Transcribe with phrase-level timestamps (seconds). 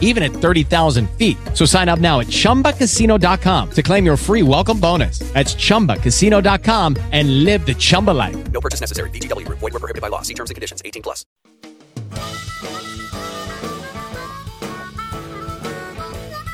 [0.00, 1.36] even at 30,000 feet.
[1.52, 5.18] So sign up now at chumbacasino.com to claim your free welcome bonus.
[5.34, 8.36] That's chumbacasino.com and live the Chumba life.
[8.52, 9.10] No purchase necessary.
[9.10, 9.58] VGW Group.
[9.58, 10.22] Void were prohibited by law.
[10.22, 10.80] See terms and conditions.
[10.84, 11.26] 18 plus.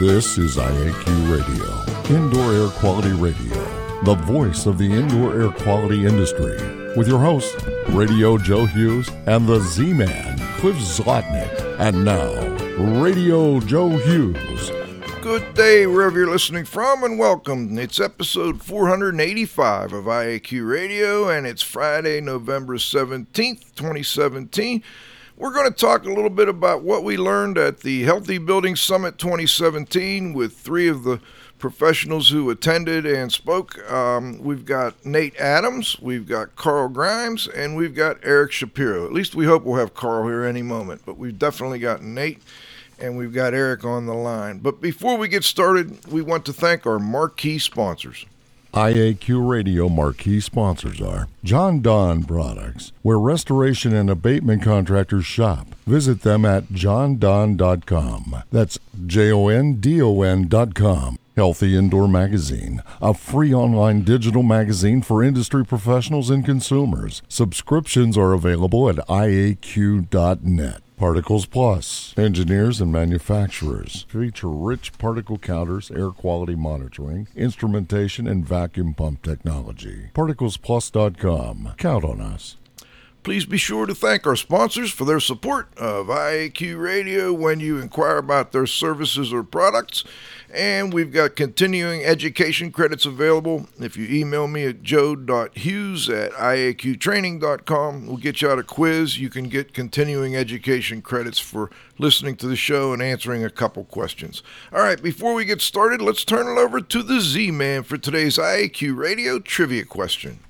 [0.00, 6.06] This is IAQ Radio, Indoor Air Quality Radio, the voice of the indoor air quality
[6.06, 6.56] industry,
[6.96, 7.54] with your host,
[7.90, 11.78] Radio Joe Hughes and the Z Man, Cliff Zlotnick.
[11.78, 12.32] And now,
[12.80, 14.70] Radio Joe Hughes.
[15.20, 17.78] Good day, wherever you're listening from, and welcome.
[17.78, 24.82] It's episode 485 of IAQ Radio, and it's Friday, November 17th, 2017.
[25.36, 28.76] We're going to talk a little bit about what we learned at the Healthy Building
[28.76, 31.20] Summit 2017 with three of the
[31.58, 33.78] professionals who attended and spoke.
[33.92, 39.04] Um, we've got Nate Adams, we've got Carl Grimes, and we've got Eric Shapiro.
[39.04, 42.40] At least we hope we'll have Carl here any moment, but we've definitely got Nate
[43.00, 44.58] and we've got Eric on the line.
[44.58, 48.26] But before we get started, we want to thank our marquee sponsors.
[48.72, 55.74] IAQ Radio marquee sponsors are Jon-Don Products, where restoration and abatement contractors shop.
[55.86, 58.42] Visit them at jondon.com.
[58.52, 61.18] That's J O N D O N.com.
[61.36, 67.22] Healthy Indoor Magazine, a free online digital magazine for industry professionals and consumers.
[67.28, 70.82] Subscriptions are available at iaq.net.
[71.00, 72.12] Particles Plus.
[72.18, 80.10] Engineers and manufacturers feature rich particle counters, air quality monitoring, instrumentation, and vacuum pump technology.
[80.12, 81.72] ParticlesPlus.com.
[81.78, 82.58] Count on us.
[83.22, 87.78] Please be sure to thank our sponsors for their support of IAQ Radio when you
[87.78, 90.04] inquire about their services or products.
[90.52, 93.68] And we've got continuing education credits available.
[93.78, 99.18] If you email me at joe.hughes at iaqtraining.com, we'll get you out a quiz.
[99.18, 103.84] You can get continuing education credits for listening to the show and answering a couple
[103.84, 104.42] questions.
[104.72, 107.98] All right, before we get started, let's turn it over to the Z Man for
[107.98, 110.40] today's IAQ Radio trivia question.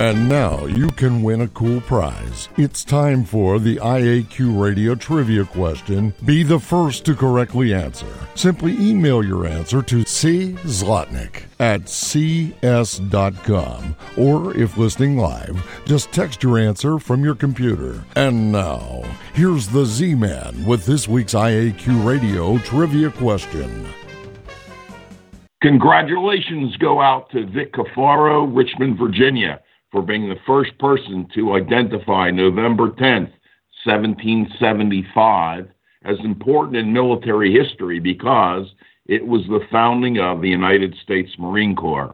[0.00, 2.48] And now you can win a cool prize.
[2.56, 6.12] It's time for the IAQ Radio Trivia question.
[6.24, 8.12] Be the first to correctly answer.
[8.34, 10.54] Simply email your answer to C.
[10.64, 12.96] Zlotnick at cs.com.
[14.16, 18.04] Or if listening live, just text your answer from your computer.
[18.16, 23.86] And now, here's the Z Man with this week's IAQ Radio Trivia question.
[25.62, 29.60] Congratulations go out to Vic Cafaro, Richmond, Virginia,
[29.94, 33.30] for being the first person to identify November 10th,
[33.84, 35.68] 1775,
[36.04, 38.66] as important in military history because
[39.06, 42.12] it was the founding of the United States Marine Corps.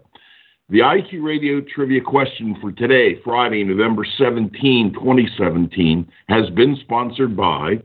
[0.69, 7.81] The IAQ Radio trivia question for today, Friday, November 17, 2017, has been sponsored by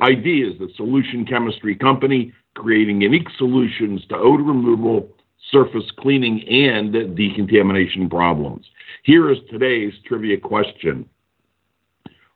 [0.00, 5.10] Ideas, the solution chemistry company, creating unique solutions to odor removal,
[5.50, 8.64] surface cleaning, and decontamination problems.
[9.02, 11.08] Here is today's trivia question.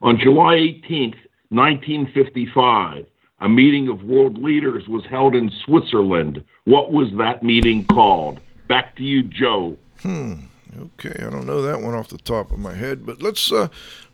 [0.00, 1.16] On July 18th,
[1.50, 3.06] 1955,
[3.40, 6.42] a meeting of world leaders was held in Switzerland.
[6.64, 8.40] What was that meeting called?
[8.68, 9.76] Back to you, Joe.
[10.00, 10.34] Hmm.
[10.76, 13.68] Okay, I don't know that one off the top of my head, but let's uh,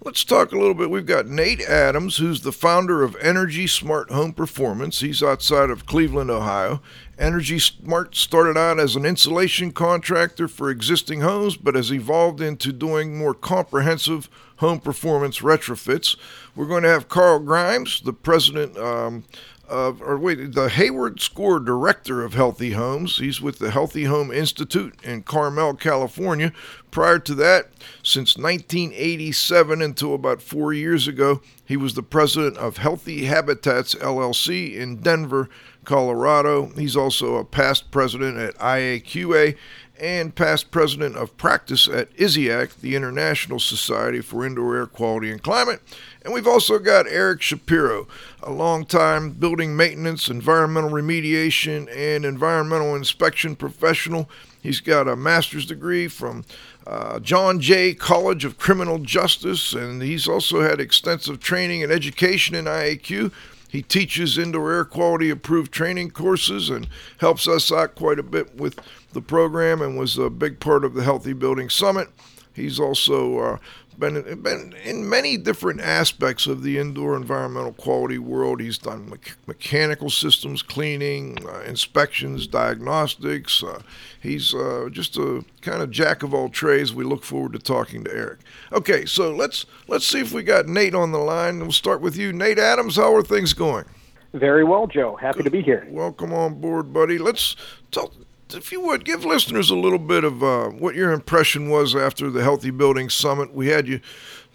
[0.05, 0.91] let's talk a little bit.
[0.91, 5.01] We've got Nate Adams, who's the founder of Energy Smart Home Performance.
[5.01, 6.83] He's outside of Cleveland, Ohio.
[7.21, 12.73] Energy Smart started out as an insulation contractor for existing homes, but has evolved into
[12.73, 16.17] doing more comprehensive home performance retrofits.
[16.57, 19.25] We're going to have Carl Grimes, the president um,
[19.69, 23.19] of, or wait, the Hayward Score Director of Healthy Homes.
[23.19, 26.53] He's with the Healthy Home Institute in Carmel, California.
[26.91, 27.69] Prior to that,
[28.03, 34.75] since 1987 until about four years ago, he was the president of Healthy Habitats LLC
[34.75, 35.49] in Denver,
[35.85, 36.67] Colorado.
[36.77, 39.57] He's also a past president at IAQA
[40.01, 45.43] and past president of practice at ISIAQ, the International Society for Indoor Air Quality and
[45.43, 45.83] Climate.
[46.23, 48.09] And we've also got Eric Shapiro,
[48.43, 54.29] a longtime building maintenance, environmental remediation, and environmental inspection professional.
[54.63, 56.45] He's got a master's degree from
[56.87, 62.55] uh, John Jay College of Criminal Justice, and he's also had extensive training and education
[62.55, 63.33] in IAQ.
[63.71, 66.89] He teaches indoor air quality approved training courses and
[67.19, 68.81] helps us out quite a bit with
[69.13, 72.09] the program and was a big part of the Healthy Building Summit.
[72.53, 73.59] He's also uh,
[74.01, 78.61] been been in many different aspects of the indoor environmental quality world.
[78.61, 83.63] He's done me- mechanical systems cleaning, uh, inspections, diagnostics.
[83.63, 83.83] Uh,
[84.21, 86.93] he's uh, just a kind of jack of all trades.
[86.93, 88.41] We look forward to talking to Eric.
[88.73, 91.61] Okay, so let's let's see if we got Nate on the line.
[91.61, 92.97] We'll start with you, Nate Adams.
[92.97, 93.85] How are things going?
[94.33, 95.17] Very well, Joe.
[95.17, 95.87] Happy to be here.
[95.91, 97.19] Welcome on board, buddy.
[97.19, 97.57] Let's
[97.91, 98.13] talk
[98.55, 102.31] if you would give listeners a little bit of uh, what your impression was after
[102.31, 103.55] the Healthy Building Summit.
[103.55, 104.01] We had you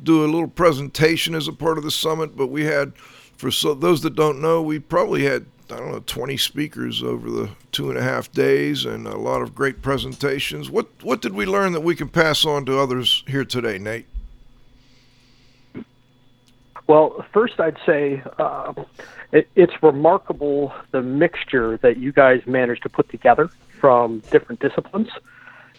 [0.01, 2.93] do a little presentation as a part of the summit, but we had,
[3.37, 7.29] for so, those that don't know, we probably had I don't know 20 speakers over
[7.29, 10.69] the two and a half days and a lot of great presentations.
[10.69, 14.05] What what did we learn that we can pass on to others here today, Nate?
[16.87, 18.73] Well, first I'd say uh,
[19.31, 23.49] it, it's remarkable the mixture that you guys managed to put together
[23.85, 25.09] from different disciplines.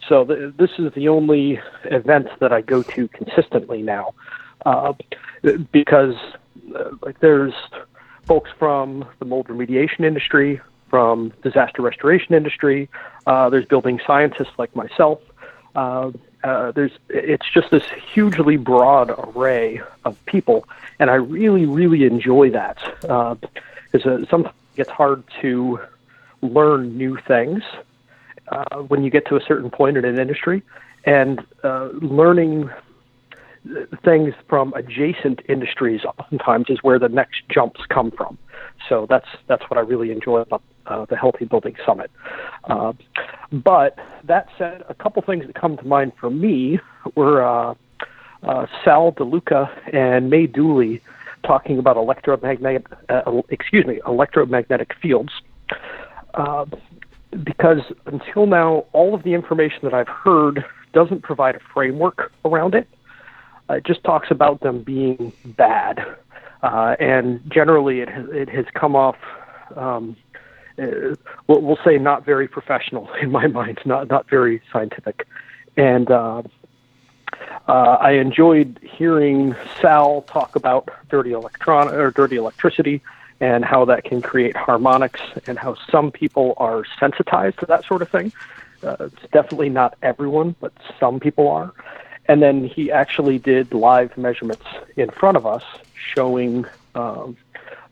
[0.09, 4.15] So the, this is the only event that I go to consistently now,
[4.65, 4.93] uh,
[5.73, 6.15] because
[6.73, 7.53] uh, like there's
[8.23, 12.89] folks from the mold remediation industry, from disaster restoration industry.
[13.27, 15.21] Uh, there's building scientists like myself.
[15.75, 16.13] Uh,
[16.45, 20.65] uh, there's it's just this hugely broad array of people,
[21.01, 25.81] and I really really enjoy that because uh, sometimes it gets hard to
[26.41, 27.65] learn new things
[28.49, 30.63] uh, when you get to a certain point in an industry,
[31.05, 32.71] and uh, learning
[34.05, 38.39] things from adjacent industries oftentimes is where the next jumps come from.
[38.89, 42.11] So that's that's what I really enjoy about uh, the Healthy Building Summit.
[42.65, 42.93] Uh,
[43.53, 46.79] but that said, a couple things that come to mind for me
[47.15, 47.75] were uh,
[48.43, 51.01] uh Sal LaDuca and May Dooley
[51.45, 55.33] talking about electromagnetic, uh, excuse me, electromagnetic fields.
[57.45, 62.75] Because until now, all of the information that I've heard doesn't provide a framework around
[62.75, 62.89] it.
[63.69, 66.05] Uh, it just talks about them being bad,
[66.63, 69.17] uh, and generally it has, it has come off.
[69.75, 70.17] Um,
[70.79, 71.17] uh,
[71.49, 75.27] we'll, we'll say not very professional in my mind, not not very scientific,
[75.77, 76.43] and uh,
[77.69, 83.03] uh, I enjoyed hearing Sal talk about dirty electron or dirty electricity
[83.41, 88.03] and how that can create harmonics and how some people are sensitized to that sort
[88.03, 88.33] of thing.
[88.83, 91.73] Uh, it's definitely not everyone, but some people are.
[92.29, 94.65] And then he actually did live measurements
[94.97, 95.63] in front of us
[95.95, 97.37] showing um,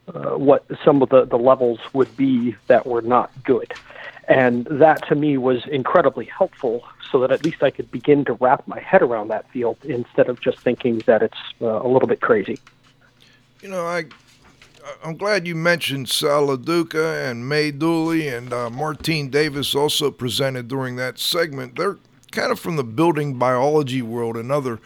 [0.08, 3.73] uh, what some of the, the levels would be that were not good.
[4.26, 8.32] And that to me was incredibly helpful so that at least I could begin to
[8.35, 12.08] wrap my head around that field instead of just thinking that it's uh, a little
[12.08, 12.58] bit crazy.
[13.62, 14.06] You know, I
[15.02, 20.69] I'm glad you mentioned Sal LaDuca and May Dooley and uh, Martine Davis also presented
[20.69, 21.76] during that segment.
[21.76, 21.98] They're
[22.32, 24.81] kind of from the building biology world, another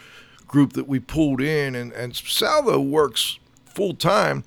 [0.47, 1.75] group that we pulled in.
[1.75, 4.45] And, and Sal, though, works full time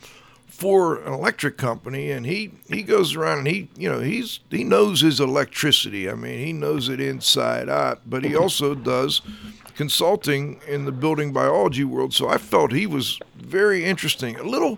[0.48, 4.64] for an electric company and he, he goes around and he you know he's he
[4.64, 9.24] knows his electricity i mean he knows it inside out but he also does
[9.76, 14.78] consulting in the building biology world so i felt he was very interesting a little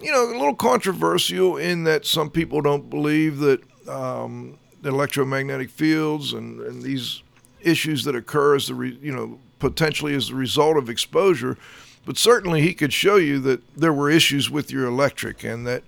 [0.00, 6.32] you know, a little controversial in that some people don't believe that um, electromagnetic fields
[6.32, 7.22] and, and these
[7.60, 11.56] issues that occur as the re, you know potentially as the result of exposure.
[12.04, 15.82] But certainly, he could show you that there were issues with your electric, and that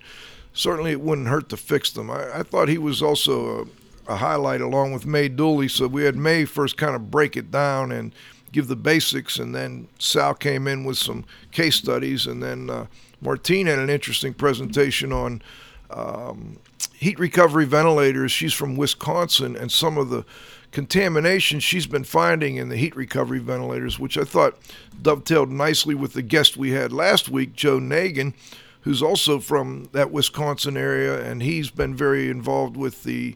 [0.53, 2.11] certainly it wouldn't hurt to fix them.
[2.11, 3.69] I, I thought he was also
[4.07, 5.69] a, a highlight along with May Dooley.
[5.69, 8.13] So we had May first kind of break it down and
[8.51, 12.69] give the basics, and then Sal came in with some case studies, and then.
[12.69, 12.85] Uh,
[13.21, 15.41] Martine had an interesting presentation on
[15.89, 16.57] um,
[16.93, 18.31] heat recovery ventilators.
[18.31, 20.25] She's from Wisconsin, and some of the
[20.71, 24.57] contamination she's been finding in the heat recovery ventilators, which I thought
[25.01, 28.33] dovetailed nicely with the guest we had last week, Joe Nagin,
[28.81, 33.35] who's also from that Wisconsin area, and he's been very involved with the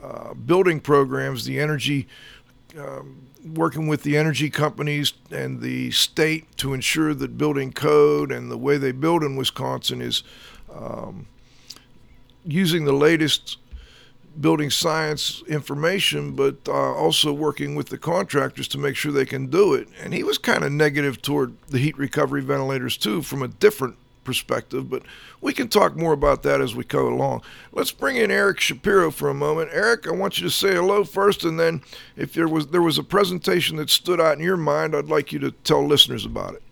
[0.00, 2.06] uh, building programs, the energy.
[2.78, 8.50] Um, working with the energy companies and the state to ensure that building code and
[8.50, 10.22] the way they build in Wisconsin is
[10.72, 11.26] um,
[12.44, 13.58] using the latest
[14.40, 19.46] building science information, but uh, also working with the contractors to make sure they can
[19.46, 19.88] do it.
[20.00, 23.96] And he was kind of negative toward the heat recovery ventilators too, from a different
[24.28, 25.02] perspective, but
[25.40, 27.40] we can talk more about that as we go along.
[27.72, 29.70] Let's bring in Eric Shapiro for a moment.
[29.72, 31.80] Eric, I want you to say hello first, and then
[32.14, 35.32] if there was there was a presentation that stood out in your mind, I'd like
[35.32, 36.62] you to tell listeners about it.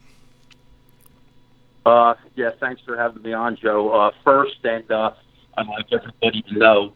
[1.86, 3.88] Uh, yeah, thanks for having me on, Joe.
[3.88, 5.12] Uh, first, and uh,
[5.56, 6.92] I'd like everybody to know,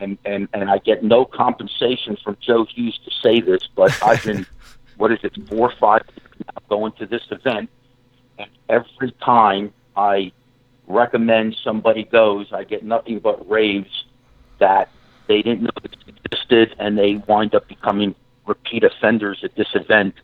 [0.00, 4.24] and, and, and I get no compensation from Joe Hughes to say this, but I've
[4.24, 4.44] been,
[4.96, 6.02] what is it, four or five
[6.40, 7.70] now going to this event,
[8.38, 10.32] and every time I
[10.86, 14.04] recommend somebody goes, I get nothing but raves
[14.58, 14.88] that
[15.28, 18.14] they didn't know it existed, and they wind up becoming
[18.46, 20.14] repeat offenders at this event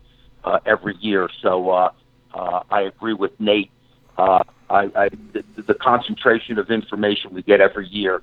[0.45, 1.29] uh, every year.
[1.43, 1.93] So uh,
[2.35, 3.71] uh, I agree with Nate.
[4.19, 8.23] Uh, I, I the, the concentration of information we get every year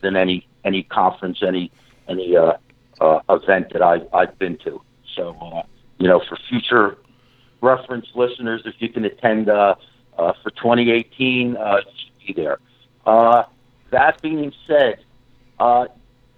[0.00, 1.70] than any any conference, any
[2.08, 2.54] any uh,
[3.00, 4.80] uh, event that I, I've been to.
[5.16, 5.62] So, uh,
[5.98, 6.98] you know, for future
[7.60, 9.74] reference listeners, if you can attend uh,
[10.18, 12.58] uh, for 2018, uh, should be there.
[13.06, 13.44] Uh,
[13.90, 14.98] that being said,
[15.58, 15.86] uh,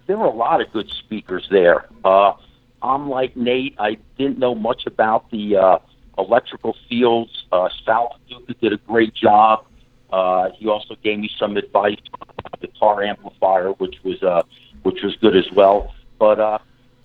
[0.07, 1.85] there were a lot of good speakers there.
[2.03, 2.33] Uh,
[2.81, 3.75] I'm like Nate.
[3.79, 5.79] I didn't know much about the uh,
[6.17, 7.45] electrical fields.
[7.51, 9.65] Uh, Sal Duca did a great job.
[10.11, 14.43] Uh, he also gave me some advice on the guitar amplifier, which was uh,
[14.83, 15.93] which was good as well.
[16.19, 16.59] But uh,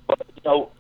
[0.07, 0.71] but you know,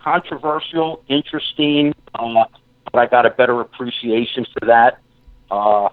[0.00, 1.94] controversial, interesting.
[2.14, 2.44] Uh,
[2.92, 5.00] but I got a better appreciation for that.
[5.54, 5.88] Uh,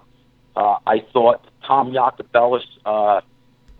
[0.56, 3.20] uh, I thought Tom Yacobellis, uh,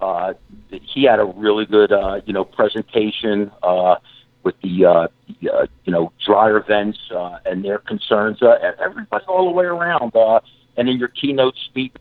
[0.01, 0.35] uh,
[0.71, 3.97] he had a really good, uh, you know, presentation uh,
[4.43, 5.09] with the, uh,
[5.41, 8.43] the uh, you know, dryer vents uh, and their concerns.
[8.43, 10.15] Uh, everybody all the way around.
[10.15, 10.41] Uh,
[10.77, 11.93] and in your keynote speech,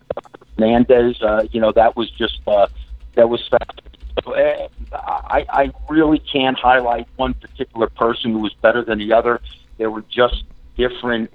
[0.56, 2.68] Fernandez, uh, you know, that was just uh,
[3.16, 3.42] that was.
[4.24, 9.14] So, uh, I, I really can't highlight one particular person who was better than the
[9.14, 9.42] other.
[9.78, 10.44] There were just
[10.78, 11.32] different,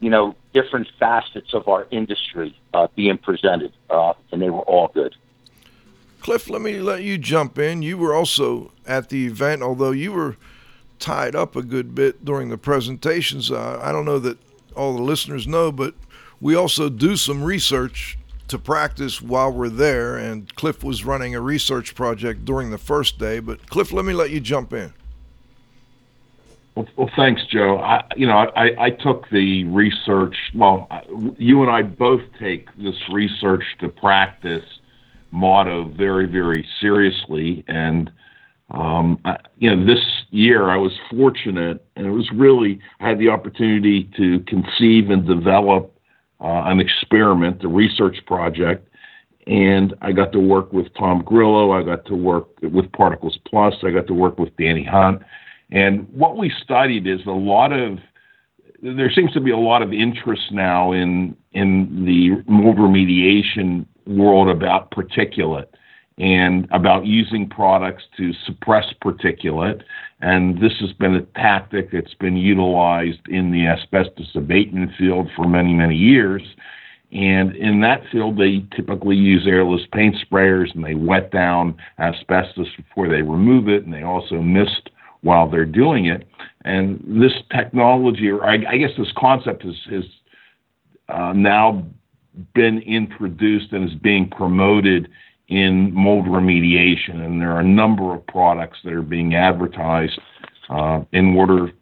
[0.00, 4.88] you know, different facets of our industry uh, being presented, uh, and they were all
[4.88, 5.14] good.
[6.20, 7.82] Cliff, let me let you jump in.
[7.82, 10.36] You were also at the event, although you were
[10.98, 13.50] tied up a good bit during the presentations.
[13.50, 14.38] Uh, I don't know that
[14.74, 15.94] all the listeners know, but
[16.40, 20.16] we also do some research to practice while we're there.
[20.16, 23.40] And Cliff was running a research project during the first day.
[23.40, 24.92] But Cliff, let me let you jump in.
[26.76, 27.78] Well, well thanks, Joe.
[27.78, 30.36] I, you know, I, I took the research.
[30.54, 30.88] Well,
[31.38, 34.64] you and I both take this research to practice
[35.32, 37.64] motto very, very seriously.
[37.66, 38.10] And
[38.70, 43.18] um, I, you know, this year I was fortunate, and it was really I had
[43.18, 45.92] the opportunity to conceive and develop
[46.40, 48.88] uh, an experiment, a research project,
[49.46, 51.70] and I got to work with Tom Grillo.
[51.70, 53.74] I got to work with Particles Plus.
[53.82, 55.22] I got to work with Danny Hunt.
[55.70, 57.98] And what we studied is a lot of
[58.82, 64.48] there seems to be a lot of interest now in in the mold remediation world
[64.48, 65.66] about particulate
[66.18, 69.82] and about using products to suppress particulate.
[70.20, 75.46] And this has been a tactic that's been utilized in the asbestos abatement field for
[75.46, 76.42] many, many years.
[77.12, 82.68] And in that field, they typically use airless paint sprayers and they wet down asbestos
[82.76, 84.90] before they remove it, and they also mist
[85.26, 86.26] while they're doing it.
[86.64, 90.04] And this technology, or I, I guess this concept, has, has
[91.08, 91.84] uh, now
[92.54, 95.08] been introduced and is being promoted
[95.48, 97.24] in mold remediation.
[97.24, 100.18] And there are a number of products that are being advertised
[100.70, 101.72] uh, in order,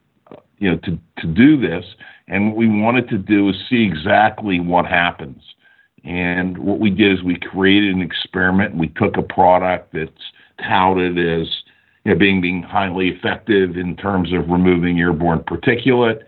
[0.59, 1.85] you know, to, to do this.
[2.29, 5.43] And what we wanted to do is see exactly what happens.
[6.05, 8.77] And what we did is we created an experiment.
[8.77, 10.33] We took a product that's
[10.67, 11.49] touted as
[12.05, 16.23] you know, being being highly effective in terms of removing airborne particulate.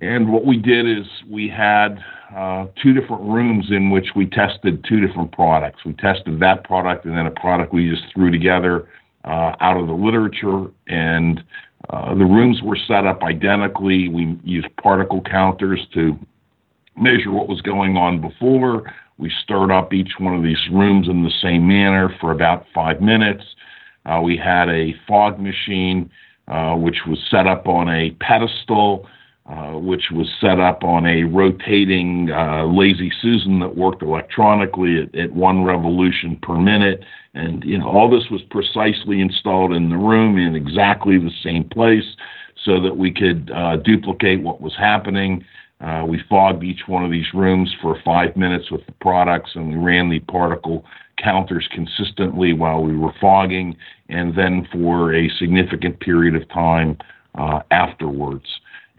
[0.00, 1.98] And what we did is we had
[2.34, 5.84] uh, two different rooms in which we tested two different products.
[5.84, 8.88] We tested that product and then a product we just threw together
[9.24, 10.66] uh, out of the literature.
[10.86, 11.42] And
[11.90, 14.08] uh, the rooms were set up identically.
[14.08, 16.16] We used particle counters to
[16.96, 18.92] measure what was going on before.
[19.16, 23.00] We stirred up each one of these rooms in the same manner for about five
[23.00, 23.42] minutes.
[24.08, 26.10] Uh, we had a fog machine,
[26.48, 29.06] uh, which was set up on a pedestal
[29.48, 35.14] uh, which was set up on a rotating uh, Lazy Susan that worked electronically at,
[35.14, 37.02] at, one revolution per minute.
[37.32, 41.64] And you know, all this was precisely installed in the room in exactly the same
[41.64, 42.04] place
[42.62, 45.42] so that we could uh, duplicate what was happening.
[45.80, 49.68] Uh, we fogged each one of these rooms for five minutes with the products, and
[49.68, 50.84] we ran the particle
[51.22, 53.76] counters consistently while we were fogging,
[54.08, 56.96] and then for a significant period of time
[57.36, 58.46] uh, afterwards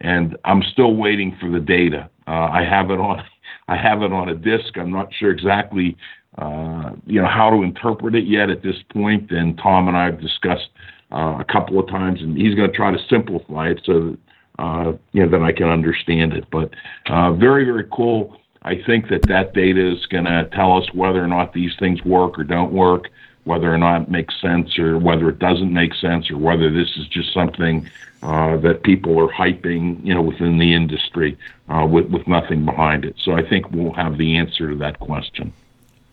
[0.01, 2.09] and I'm still waiting for the data.
[2.27, 3.23] Uh, I have it on
[3.67, 4.77] I have it on a disk.
[4.77, 5.95] I'm not sure exactly
[6.37, 9.31] uh, you know how to interpret it yet at this point.
[9.31, 10.69] And Tom and I have discussed
[11.11, 14.17] uh, a couple of times, and he's going to try to simplify it so that
[14.63, 16.45] uh, you know that I can understand it.
[16.51, 16.67] But
[17.07, 18.19] uh, very very cool.
[18.61, 22.03] I think that that data is going to tell us whether or not these things
[22.03, 23.03] work or don't work.
[23.49, 26.89] whether or not it makes sense or whether it doesn't make sense or whether this
[26.97, 27.89] is just something
[28.21, 31.37] uh, that people are hyping, you know, within the industry
[31.69, 33.15] uh, with, with nothing behind it.
[33.17, 35.51] So I think we'll have the answer to that question.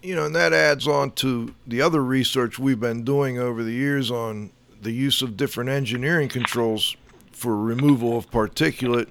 [0.03, 3.73] You know, and that adds on to the other research we've been doing over the
[3.73, 4.51] years on
[4.81, 6.97] the use of different engineering controls
[7.37, 9.09] for removal of particulate.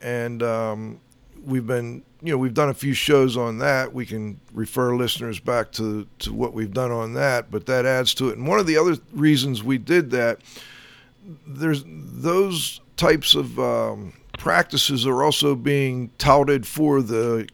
[0.00, 1.00] And um,
[1.44, 3.92] we've been, you know, we've done a few shows on that.
[3.92, 8.14] We can refer listeners back to, to what we've done on that, but that adds
[8.14, 8.38] to it.
[8.38, 10.40] And one of the other reasons we did that,
[11.46, 17.48] there's those types of um, practices are also being touted for the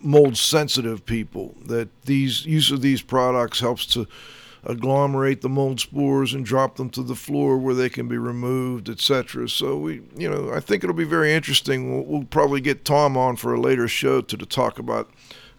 [0.00, 4.06] mold sensitive people that these use of these products helps to
[4.64, 8.88] agglomerate the mold spores and drop them to the floor where they can be removed,
[8.88, 9.48] etc.
[9.48, 11.94] So we, you know, I think it'll be very interesting.
[11.94, 15.10] We'll, we'll probably get Tom on for a later show to, to talk about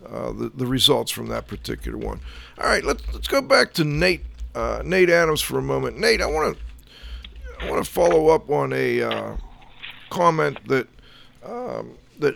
[0.08, 2.20] uh, the the results from that particular one.
[2.58, 4.24] All right, let's let's go back to Nate
[4.56, 5.98] uh, Nate Adams for a moment.
[5.98, 9.36] Nate, I want to I want to follow up on a uh,
[10.10, 10.88] comment that
[11.46, 12.36] um, that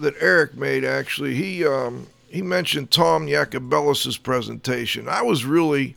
[0.00, 0.84] that Eric made.
[0.84, 5.08] Actually, he um, he mentioned Tom Yacobellis's presentation.
[5.08, 5.96] I was really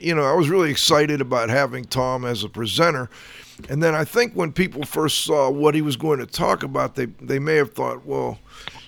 [0.00, 3.08] you know, I was really excited about having Tom as a presenter.
[3.68, 6.96] And then I think when people first saw what he was going to talk about,
[6.96, 8.38] they they may have thought, well,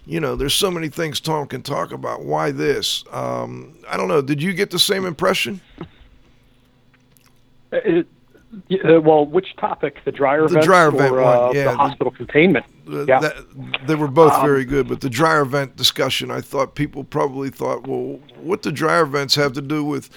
[0.06, 2.24] you know, there's so many things Tom can talk about.
[2.24, 3.04] Why this?
[3.12, 4.22] Um, I don't know.
[4.22, 5.60] Did you get the same impression?
[7.72, 8.06] It,
[8.84, 9.98] uh, well, which topic?
[10.04, 11.64] The dryer the vent dryer or vent uh, one, yeah.
[11.64, 12.64] the hospital containment?
[12.88, 13.20] Uh, Yeah.
[13.20, 13.36] that,
[13.86, 17.50] they were both Um, very good, but the dryer vent discussion, I thought people probably
[17.50, 20.08] thought, well, what do dryer vents have to do with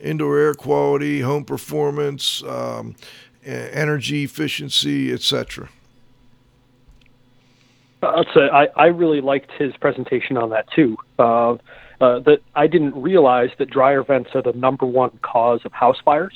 [0.00, 2.94] indoor air quality, home performance, um,
[3.44, 5.68] energy efficiency, etc.?
[8.02, 10.96] I'll say I, I really liked his presentation on that too.
[11.18, 11.56] Uh,
[12.00, 15.98] uh, that I didn't realize that dryer vents are the number one cause of house
[16.04, 16.34] fires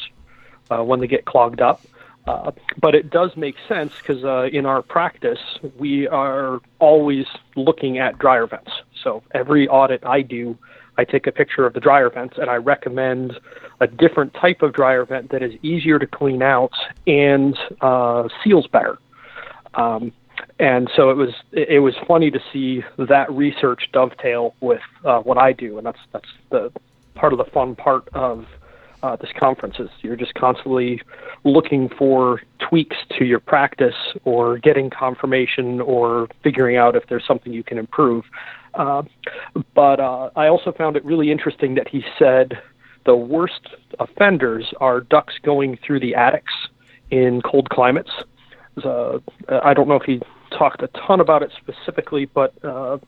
[0.71, 1.83] uh, when they get clogged up.
[2.27, 5.39] Uh, but it does make sense because uh, in our practice,
[5.79, 8.71] we are always looking at dryer vents.
[9.03, 10.57] So every audit I do,
[10.99, 13.39] I take a picture of the dryer vents and I recommend
[13.81, 16.73] a different type of dryer vent that is easier to clean out
[17.07, 18.99] and uh, seals better.
[19.75, 20.13] Um,
[20.59, 25.39] and so it was it was funny to see that research dovetail with uh, what
[25.39, 26.73] I do, and that's that's the
[27.15, 28.47] part of the fun part of
[29.03, 31.01] uh, this conference is you're just constantly
[31.45, 33.95] looking for tweaks to your practice
[34.25, 38.25] or getting confirmation or figuring out if there's something you can improve.
[38.75, 39.03] Uh,
[39.75, 42.61] but uh, I also found it really interesting that he said
[43.07, 46.53] the worst offenders are ducts going through the attics
[47.11, 48.11] in cold climates.
[48.85, 50.21] Uh, I don't know if he
[50.57, 52.99] talked a ton about it specifically, but uh,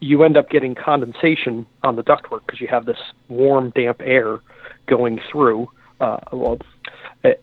[0.00, 4.40] you end up getting condensation on the ductwork because you have this warm, damp air
[4.86, 5.68] going through.
[6.00, 6.58] Uh, well,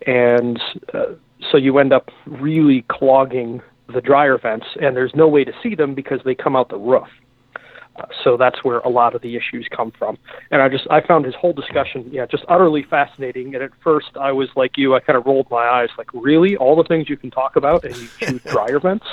[0.06, 0.60] and
[0.94, 1.06] uh,
[1.52, 3.62] so you end up really clogging
[3.94, 6.78] the dryer vents, and there's no way to see them because they come out the
[6.78, 7.08] roof.
[7.96, 10.18] Uh, so that's where a lot of the issues come from.
[10.52, 13.54] And I just I found his whole discussion, yeah, just utterly fascinating.
[13.54, 16.58] And at first I was like you, I kind of rolled my eyes, like really,
[16.58, 19.06] all the things you can talk about, and you choose dryer vents.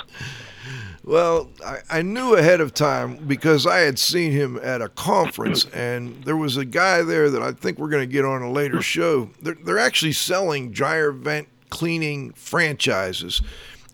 [1.03, 5.65] Well, I, I knew ahead of time because I had seen him at a conference,
[5.75, 8.51] and there was a guy there that I think we're going to get on a
[8.51, 9.31] later show.
[9.43, 13.43] They're, they're actually selling dryer vent cleaning franchises,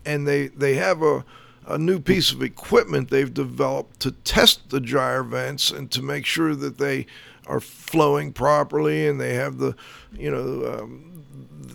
[0.04, 1.24] and they, they have a,
[1.66, 6.24] a new piece of equipment they've developed to test the dryer vents and to make
[6.24, 7.06] sure that they
[7.46, 9.74] are flowing properly and they have the,
[10.12, 11.24] you know, um,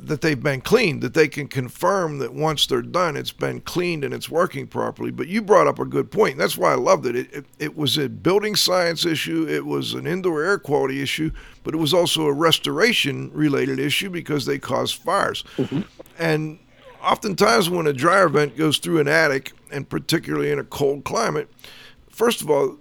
[0.04, 4.04] that they've been cleaned, that they can confirm that once they're done, it's been cleaned
[4.04, 5.12] and it's working properly.
[5.12, 6.38] But you brought up a good point.
[6.38, 7.15] That's why I loved it.
[7.15, 7.45] It, it.
[7.60, 11.32] it was a building science issue, it was an indoor air quality issue,
[11.63, 15.43] but it was also a restoration related issue because they cause fires.
[16.17, 16.60] And
[17.01, 21.49] oftentimes, when a dryer vent goes through an attic, and particularly in a cold climate,
[22.10, 22.77] first of all,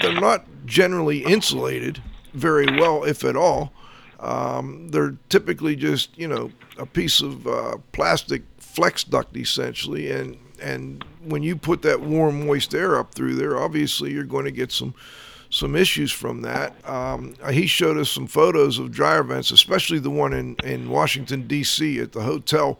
[0.00, 2.02] they're not generally insulated
[2.34, 3.72] very well, if at all.
[4.20, 10.38] Um, they're typically just you know a piece of uh, plastic flex duct essentially, and
[10.60, 14.50] and when you put that warm moist air up through there, obviously you're going to
[14.50, 14.94] get some
[15.50, 16.74] some issues from that.
[16.88, 21.46] Um, he showed us some photos of dryer vents, especially the one in in Washington
[21.46, 21.98] D.C.
[22.00, 22.78] at the hotel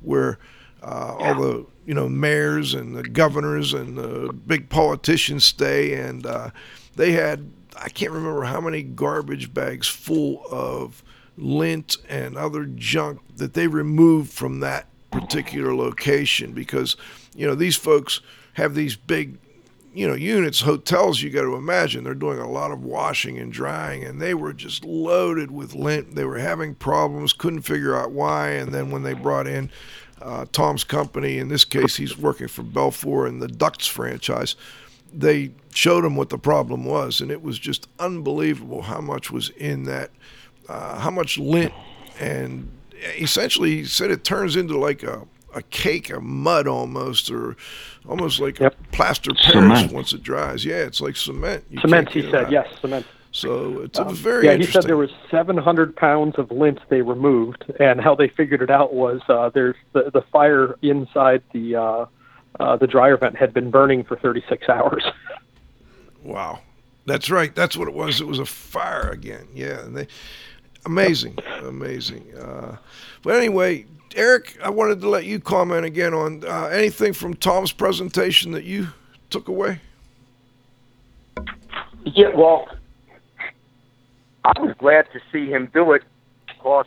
[0.00, 0.38] where
[0.82, 6.26] uh, all the you know mayors and the governors and the big politicians stay, and
[6.26, 6.50] uh,
[6.96, 11.02] they had I can't remember how many garbage bags full of
[11.36, 16.96] lint and other junk that they removed from that particular location because
[17.34, 18.20] you know these folks
[18.54, 19.38] have these big
[19.94, 23.52] you know, units, hotels, you got to imagine they're doing a lot of washing and
[23.52, 26.14] drying, and they were just loaded with lint.
[26.14, 28.50] They were having problems, couldn't figure out why.
[28.50, 29.70] And then when they brought in
[30.22, 34.56] uh, Tom's company, in this case, he's working for BELFOR and the DUCTZ franchise,
[35.12, 39.48] they showed him what the problem was, and it was just unbelievable how much was
[39.50, 40.10] in that,
[40.68, 41.72] uh, how much lint,
[42.20, 42.70] and
[43.18, 47.56] essentially he said it turns into like a a cake of mud almost, or
[48.06, 48.74] almost like Yep.
[48.78, 49.92] a plaster Paris Cement.
[49.92, 50.62] once it dries.
[50.62, 51.64] Yeah, it's like cement.
[51.70, 52.52] You Cement, he said.
[52.52, 53.06] Yes, cement.
[53.32, 57.70] So it's a very yeah, he said there was 700 pounds of lint they removed,
[57.78, 62.06] and how they figured it out was uh, there's the, the fire inside the uh,
[62.58, 65.04] uh, the dryer vent had been burning for 36 hours.
[66.24, 66.58] Wow,
[67.06, 67.54] that's right.
[67.54, 68.20] That's what it was.
[68.20, 69.46] It was a fire again.
[69.54, 70.08] Yeah, and they
[70.84, 72.34] amazing, amazing.
[72.36, 72.76] Uh,
[73.22, 73.86] but anyway,
[74.16, 78.64] Eric, I wanted to let you comment again on uh, anything from Tom's presentation that
[78.64, 78.88] you
[79.30, 79.80] took away.
[82.04, 82.68] Yeah, well,
[84.56, 86.02] I was glad to see him do it
[86.46, 86.86] because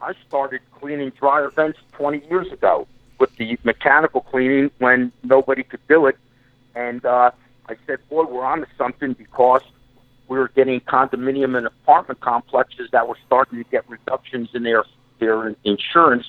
[0.00, 2.86] I started cleaning dryer vents 20 years ago
[3.18, 6.16] with the mechanical cleaning when nobody could do it.
[6.74, 7.30] And uh,
[7.68, 9.60] I said, boy, we're on to something because
[10.28, 14.84] we were getting condominium and apartment complexes that were starting to get reductions in their,
[15.18, 16.26] their insurance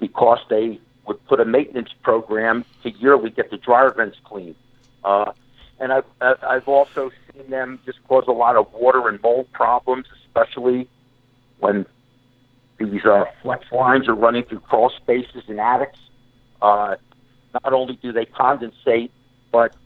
[0.00, 4.56] because they would put a maintenance program to yearly get the dryer vents cleaned.
[5.04, 5.32] Uh,
[5.78, 10.06] and I've I've also seen them just cause a lot of water and mold problems,
[10.26, 10.88] especially
[11.58, 11.86] when
[12.78, 15.98] these uh, flex lines are running through crawl spaces and attics.
[16.60, 16.96] Uh,
[17.52, 19.10] not only do they condensate,
[19.52, 19.76] but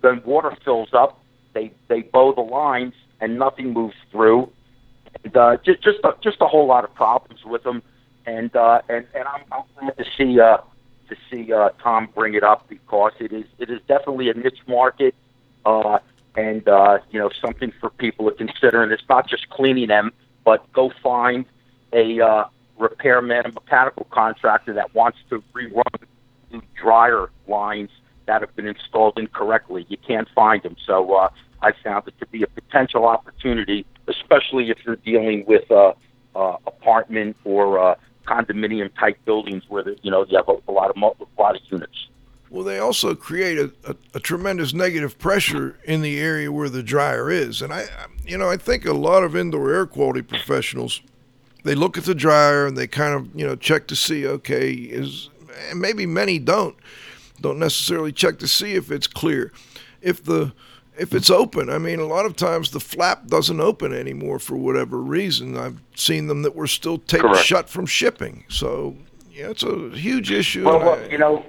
[0.00, 1.20] when water fills up,
[1.52, 4.50] they they bow the lines and nothing moves through.
[5.24, 7.82] And uh, just just a, just a whole lot of problems with them.
[8.26, 10.58] And uh, and and I'm, I'm glad to see uh,
[11.08, 14.60] to see uh, Tom bring it up because it is it is definitely a niche
[14.66, 15.14] market,
[15.64, 15.98] uh,
[16.36, 18.82] and uh, you know something for people to consider.
[18.82, 20.12] And it's not just cleaning them,
[20.44, 21.44] but go find
[21.92, 22.44] a uh,
[22.78, 25.82] repairman, a mechanical contractor that wants to rerun
[26.52, 27.90] new dryer lines
[28.26, 29.86] that have been installed incorrectly.
[29.88, 31.28] You can't find them, so uh,
[31.62, 35.92] I found it to be a potential opportunity, especially if you're dealing with uh,
[36.34, 37.94] uh, apartment or uh,
[38.26, 41.56] condominium type buildings where the, you know you have a, a lot of a lot
[41.56, 42.08] of units.
[42.50, 46.82] Well, they also create a, a, a tremendous negative pressure in the area where the
[46.82, 47.86] dryer is, and I,
[48.24, 51.00] you know, I think a lot of indoor air quality professionals,
[51.64, 54.72] they look at the dryer and they kind of, you know, check to see, okay,
[54.72, 55.28] is,
[55.70, 56.76] and maybe many don't,
[57.40, 59.52] don't necessarily check to see if it's clear,
[60.00, 60.52] if the,
[60.96, 61.68] if it's open.
[61.68, 65.56] I mean, a lot of times the flap doesn't open anymore for whatever reason.
[65.56, 67.44] I've seen them that were still taped Correct.
[67.44, 68.44] shut from shipping.
[68.48, 68.96] So,
[69.30, 70.64] yeah, it's a huge issue.
[70.64, 71.44] Well, and I- you know,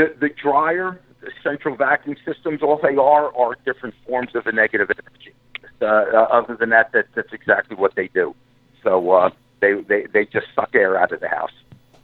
[0.00, 4.52] the the dryer, the central vacuum systems, all they are are different forms of a
[4.52, 5.34] negative energy.
[5.82, 8.34] Uh, uh, other than that, that that's exactly what they do.
[8.82, 11.52] So uh, they, they they just suck air out of the house.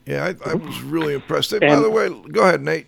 [0.06, 1.50] Yeah, I, I was really impressed.
[1.50, 2.86] Hey, by the way, go ahead, Nate.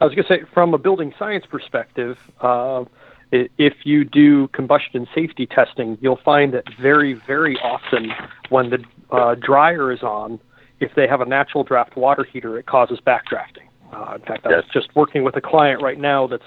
[0.00, 2.84] I was going to say, from a building science perspective, uh,
[3.32, 8.12] if you do combustion safety testing, you'll find that very, very often
[8.50, 10.38] when the uh, dryer is on,
[10.80, 13.66] if they have a natural draft water heater, it causes backdrafting.
[13.92, 16.42] Uh, in fact, I was just working with a client right now that's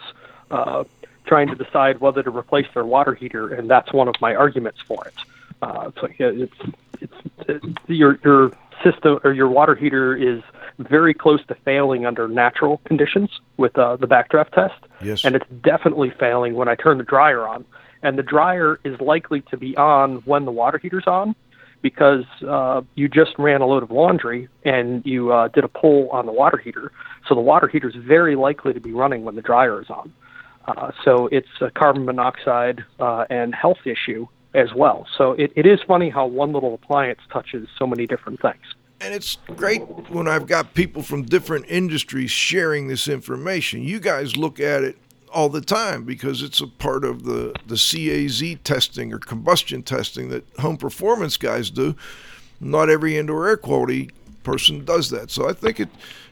[0.51, 0.83] uh,
[1.25, 4.79] trying to decide whether to replace their water heater, and that's one of my arguments
[4.81, 5.13] for it.
[5.61, 6.53] Uh, it's, like, uh, it's,
[7.01, 7.13] it's,
[7.47, 8.51] it's your your
[8.83, 10.41] system or your water heater is
[10.79, 15.23] very close to failing under natural conditions with uh, the backdraft test, Yes.
[15.23, 17.65] and it's definitely failing when I turn the dryer on.
[18.03, 21.35] And the dryer is likely to be on when the water heater's on
[21.81, 26.09] because uh, you just ran a load of laundry and you uh, did a pull
[26.09, 26.91] on the water heater.
[27.27, 30.13] So the water heater is very likely to be running when the dryer is on.
[30.67, 35.07] Uh, so it's a carbon monoxide uh, and health issue as well.
[35.17, 38.61] So it, it is funny how one little appliance touches so many different things.
[38.99, 43.81] And it's great when I've got people from different industries sharing this information.
[43.81, 44.97] You guys look at it
[45.31, 50.29] all the time because it's a part of the, the CAZ testing or combustion testing
[50.29, 51.95] that home performance guys do.
[52.59, 54.11] Not every indoor air quality
[54.43, 55.31] person does that.
[55.31, 55.89] So I think it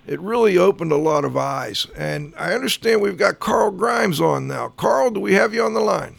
[0.07, 1.85] it really opened a lot of eyes.
[1.95, 4.69] And I understand we've got Carl Grimes on now.
[4.69, 6.15] Carl, do we have you on the line?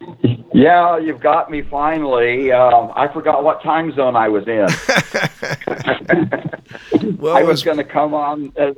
[0.54, 2.52] Yeah, you've got me finally.
[2.52, 4.66] Um, I forgot what time zone I was in.
[7.18, 8.72] Well, I was going to come on uh,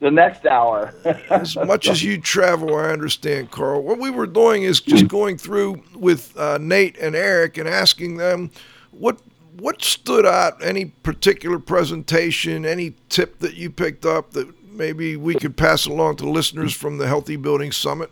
[0.00, 0.94] the next hour.
[1.30, 3.82] as much as you travel, I understand, Carl.
[3.82, 8.16] What we were doing is just going through with uh, Nate and Eric and asking
[8.16, 8.50] them
[8.90, 9.20] what
[9.58, 15.34] what stood out, any particular presentation, any tip that you picked up that maybe we
[15.34, 18.10] could pass along to listeners from the Healthy Building Summit?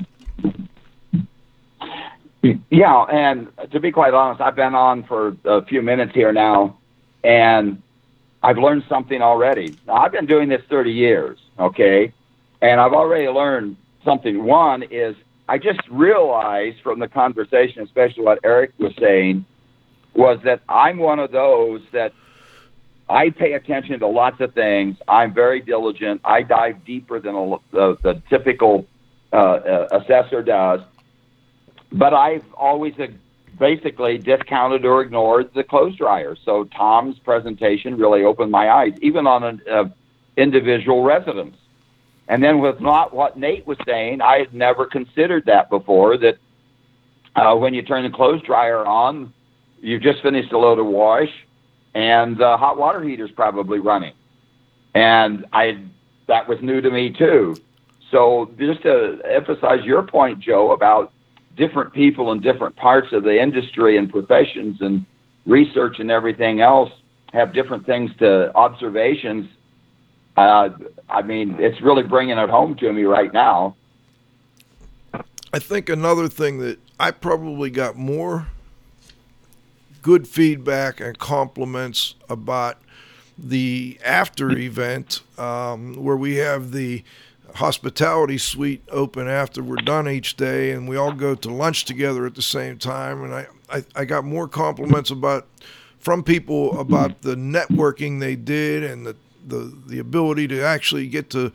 [2.42, 6.78] Yeah, and to be quite honest, I've been on for a few minutes here now,
[7.24, 7.82] and
[8.42, 9.76] I've learned something already.
[9.86, 12.12] Now, I've been doing this 30 years, okay,
[12.62, 14.44] and I've already learned something.
[14.44, 15.16] One is
[15.48, 19.44] I just realized from the conversation, especially what Eric was saying,
[20.14, 22.12] was that I'm one of those that
[23.08, 24.96] I pay attention to lots of things.
[25.08, 26.20] I'm very diligent.
[26.24, 28.86] I dive deeper than a, the, the typical
[29.32, 30.80] uh, uh, assessor does.
[31.92, 33.06] But I've always uh,
[33.58, 36.36] basically discounted or ignored the clothes dryer.
[36.44, 39.84] So Tom's presentation really opened my eyes, even on an uh,
[40.36, 41.56] individual residence.
[42.28, 46.18] And then with not what Nate was saying, I had never considered that before.
[46.18, 46.38] That
[47.34, 49.32] uh, when you turn the clothes dryer on,
[49.80, 51.30] you've just finished a load of wash,
[51.94, 54.12] and the hot water heater's probably running.
[54.94, 55.82] And I
[56.26, 57.56] that was new to me too.
[58.10, 61.12] So just to emphasize your point, Joe, about
[61.58, 65.04] different people in different parts of the industry and professions and
[65.44, 66.90] research and everything else
[67.32, 69.48] have different things to observations.
[70.36, 70.70] Uh,
[71.10, 73.76] I mean, it's really bringing it home to me right now.
[75.52, 78.46] I think another thing that I probably got more
[80.02, 82.78] good feedback and compliments about
[83.36, 87.02] the after event um, where we have the
[87.54, 92.26] hospitality suite open after we're done each day and we all go to lunch together
[92.26, 95.46] at the same time and I, I, I got more compliments about
[95.98, 101.30] from people about the networking they did and the, the the ability to actually get
[101.30, 101.52] to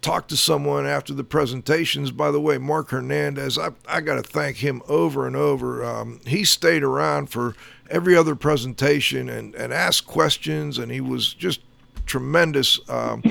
[0.00, 2.10] talk to someone after the presentations.
[2.10, 5.84] By the way, Mark Hernandez, I, I got to thank him over and over.
[5.84, 7.54] Um, he stayed around for
[7.90, 11.60] every other presentation and, and asked questions, and he was just
[12.06, 13.22] tremendous um,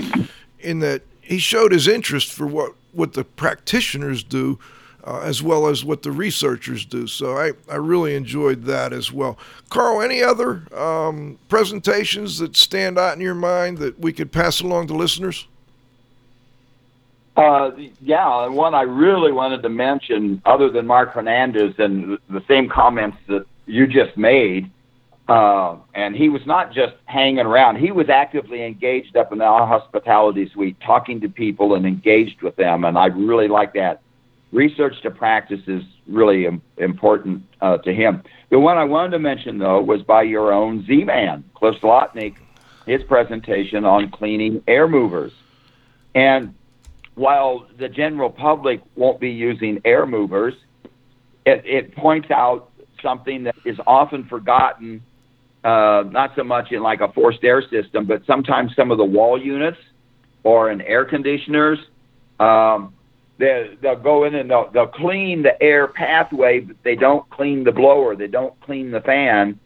[0.60, 4.60] in that he showed his interest for what, what the practitioners do.
[5.02, 7.08] Uh, as well as what the researchers do.
[7.08, 9.38] So I, I really enjoyed that as well.
[9.70, 14.60] Carl, any other um, presentations that stand out in your mind that we could pass
[14.60, 15.48] along to listeners?
[17.38, 22.68] Uh, yeah, one I really wanted to mention, other than Mark Hernandez and the same
[22.68, 24.70] comments that you just made,
[25.30, 29.46] uh, and he was not just hanging around; he was actively engaged up in the
[29.46, 32.84] hospitality suite, talking to people and engaged with them.
[32.84, 34.02] And I really like that.
[34.52, 38.24] Research to practice is really Im- important uh, to him.
[38.50, 42.36] The one I wanted to mention, though, was by your own Z-Man, Cliff Zlotnick,
[42.88, 45.32] his presentation on cleaning air movers,
[46.16, 46.56] and
[47.14, 50.54] while the general public won't be using air movers,
[51.46, 52.72] it, it points out
[53.04, 55.04] something that is often forgotten,
[55.64, 59.06] uh, not so much in like a forced air system, but sometimes some of the
[59.06, 59.78] wall units
[60.44, 61.80] or in air conditioners,
[62.40, 62.94] um,
[63.38, 67.64] they, they'll go in and they'll, they'll clean the air pathway, but they don't clean
[67.64, 69.60] the blower, they don't clean the fan.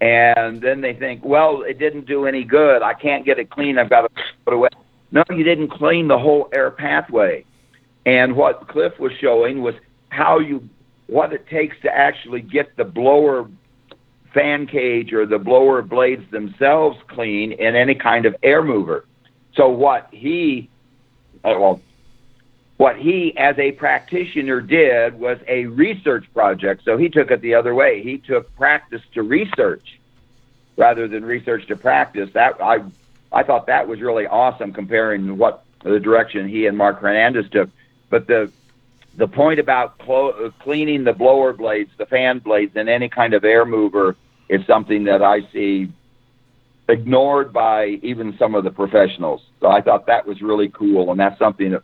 [0.00, 2.82] And then they think, well, it didn't do any good.
[2.82, 3.78] I can't get it clean.
[3.78, 4.08] I've got to
[4.44, 4.68] put it away.
[5.12, 7.44] No, you didn't clean the whole air pathway.
[8.04, 9.76] And what Cliff was showing was
[10.08, 10.68] how you,
[11.06, 13.48] what it takes to actually get the blower
[14.32, 19.04] fan cage or the blower blades themselves clean in any kind of air mover.
[19.54, 20.70] So what he,
[21.44, 21.80] uh, well,
[22.78, 26.82] what he as a practitioner did was a research project.
[26.84, 28.02] So he took it the other way.
[28.02, 30.00] He took practice to research
[30.76, 32.30] rather than research to practice.
[32.32, 32.82] That I
[33.30, 37.70] I thought that was really awesome comparing what the direction he and Mark Hernandez took.
[38.10, 38.50] But the
[39.16, 43.44] the point about clo- cleaning the blower blades, the fan blades, and any kind of
[43.44, 44.16] air mover
[44.48, 45.92] is something that I see
[46.88, 49.42] ignored by even some of the professionals.
[49.60, 51.82] So I thought that was really cool, and that's something that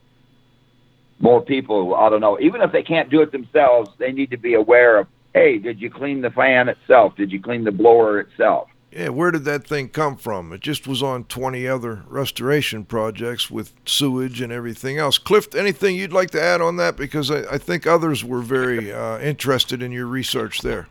[1.21, 2.39] more people ought to know.
[2.41, 5.07] Even if they can't do it themselves, they need to be aware of.
[5.35, 7.15] Hey, did you clean the fan itself?
[7.17, 8.69] Did you clean the blower itself?
[8.91, 10.53] Yeah, where did that thing come from?
[10.53, 15.19] It just was on 20 other restoration projects with sewage and everything else.
[15.19, 16.97] Cliff, anything you'd like to add on that?
[16.97, 20.89] Because I, I think others were very uh, interested in your research there.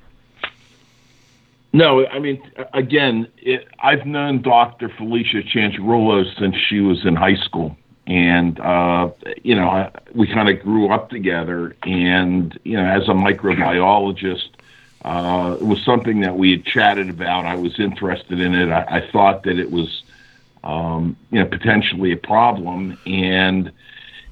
[1.73, 2.41] No, I mean,
[2.73, 4.89] again, it, I've known Dr.
[4.89, 7.75] Felicia Chancharolo since she was in high school.
[8.05, 9.09] And, uh,
[9.43, 11.75] you know, I, we kind of grew up together.
[11.83, 14.49] And, you know, as a microbiologist,
[15.07, 17.45] uh, it was something that we had chatted about.
[17.45, 18.69] I was interested in it.
[18.69, 20.03] I, I thought that it was,
[20.65, 23.71] um, you know, potentially a problem, and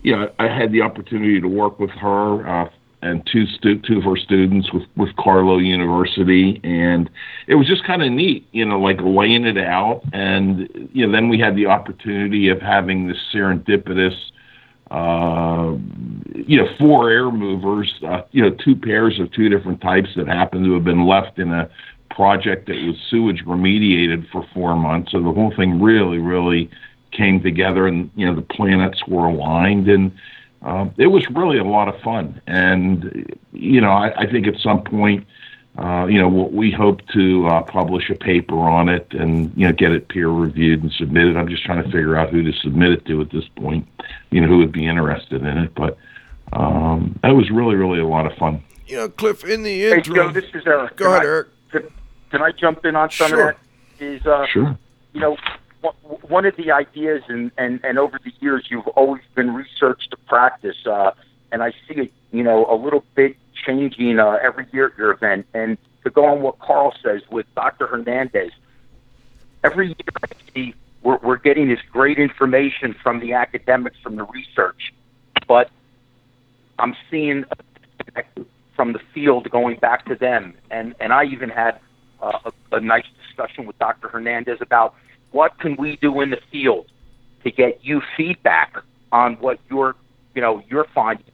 [0.03, 2.69] you know, I had the opportunity to work with her uh,
[3.01, 7.09] and two stu- two of her students with with Carlow University, and
[7.47, 11.11] it was just kind of neat, you know, like laying it out, and you know,
[11.13, 14.15] then we had the opportunity of having this serendipitous.
[14.91, 15.77] Uh,
[16.35, 20.27] you know, four air movers, uh, you know, two pairs of two different types that
[20.27, 21.69] happened to have been left in a
[22.11, 25.11] project that was sewage remediated for four months.
[25.11, 26.69] So the whole thing really, really
[27.11, 30.11] came together, and you know, the planets were aligned, and
[30.61, 32.39] uh, it was really a lot of fun.
[32.45, 35.25] And you know, I, I think at some point,
[35.77, 39.73] uh, you know, we hope to uh, publish a paper on it and you know
[39.73, 41.35] get it peer reviewed and submitted.
[41.35, 43.87] I'm just trying to figure out who to submit it to at this point.
[44.31, 45.97] You know, who would be interested in it, but
[46.53, 48.63] um, that was really, really a lot of fun.
[48.87, 50.01] You know, Cliff, in the Hey.
[50.01, 50.95] Joe, this is Eric.
[50.95, 51.47] Go Can ahead, I- Eric.
[51.71, 51.83] Can,
[52.31, 53.49] can I jump in on some Sure.
[53.49, 53.55] of
[53.99, 54.05] that?
[54.05, 54.77] Is uh, Sure.
[55.13, 55.37] you know,
[56.27, 60.17] one of the ideas, and, and, and over the years, you've always been research to
[60.27, 61.11] practice, uh,
[61.51, 65.11] and I see it, you know, a little bit changing uh, every year at your
[65.11, 65.45] event.
[65.53, 67.87] And to go on what Carl says with Dr.
[67.87, 68.51] Hernandez,
[69.63, 70.75] every year I see
[71.05, 74.93] we're, we're getting this great information from the academics, from the research,
[75.47, 75.69] but
[76.79, 77.45] I'm seeing
[78.75, 80.55] from the field going back to them.
[80.71, 81.79] And, and I even had
[82.21, 82.39] uh,
[82.71, 84.09] a, a nice discussion with Dr.
[84.09, 84.95] Hernandez about
[85.31, 86.87] what can we do in the field
[87.43, 88.75] to get you feedback
[89.11, 89.95] on what you're,
[90.33, 91.25] you know, you're finding.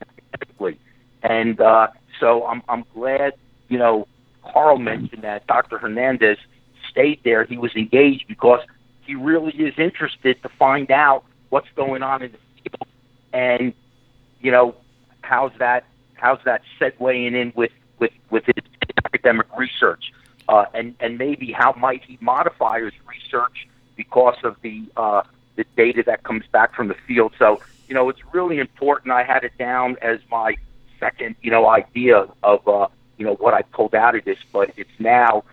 [1.23, 1.87] And uh,
[2.21, 3.33] so I'm, I'm glad,
[3.67, 4.07] you know,
[4.43, 5.77] Carl mentioned that Dr.
[5.77, 6.37] Hernandez
[6.89, 7.43] stayed there.
[7.43, 8.61] He was engaged because
[9.01, 12.87] he really is interested to find out what's going on in the field.
[13.33, 13.73] And,
[14.39, 14.75] you know,
[15.21, 18.63] how's that how's that segueing in with with with his
[19.05, 20.13] academic research,
[20.47, 25.23] uh, and and maybe how might he modify his research because of the uh,
[25.55, 27.33] the data that comes back from the field.
[27.39, 29.11] So you know, it's really important.
[29.11, 30.55] I had it down as my
[31.01, 32.87] second you know idea of uh,
[33.17, 35.43] you know what I pulled out of this, but it's now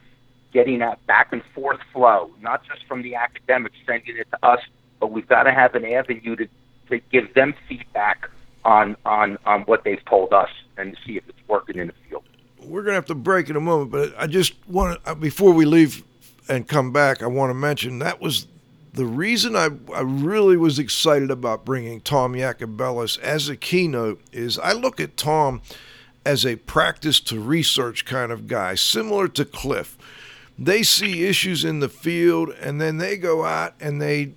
[0.52, 4.60] getting that back and forth flow, not just from the academics sending it to us,
[5.00, 6.48] but we've got to have an avenue to
[6.90, 8.30] to give them feedback
[8.64, 12.22] on on on what they've told us and see if it's working in the field.
[12.60, 15.52] we're going to have to break in a moment, but I just want to, before
[15.52, 16.04] we leave
[16.48, 18.46] and come back, I want to mention that was
[18.98, 24.58] the reason I, I really was excited about bringing Tom Yacobellis as a keynote is
[24.58, 25.62] I look at Tom
[26.26, 29.96] as a practice to research kind of guy, similar to Cliff.
[30.58, 34.32] They see issues in the field and then they go out and they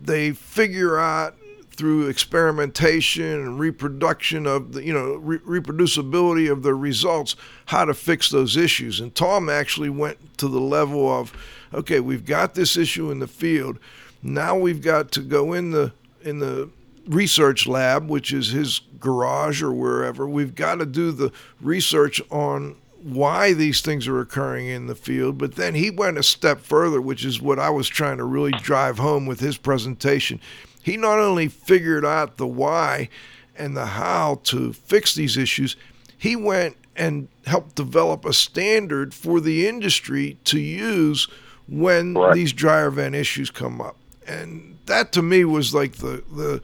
[0.00, 1.36] they figure out
[1.76, 7.92] through experimentation and reproduction of the you know re- reproducibility of the results how to
[7.92, 11.32] fix those issues and tom actually went to the level of
[11.72, 13.78] okay we've got this issue in the field
[14.22, 16.68] now we've got to go in the in the
[17.06, 22.76] research lab which is his garage or wherever we've got to do the research on
[23.02, 25.38] why these things are occurring in the field.
[25.38, 28.52] But then he went a step further, which is what I was trying to really
[28.52, 30.40] drive home with his presentation.
[30.82, 33.08] He not only figured out the why
[33.56, 35.76] and the how to fix these issues,
[36.16, 41.28] he went and helped develop a standard for the industry to use
[41.68, 42.34] when Correct.
[42.34, 43.96] these dryer vent issues come up.
[44.26, 46.62] And that to me was like the the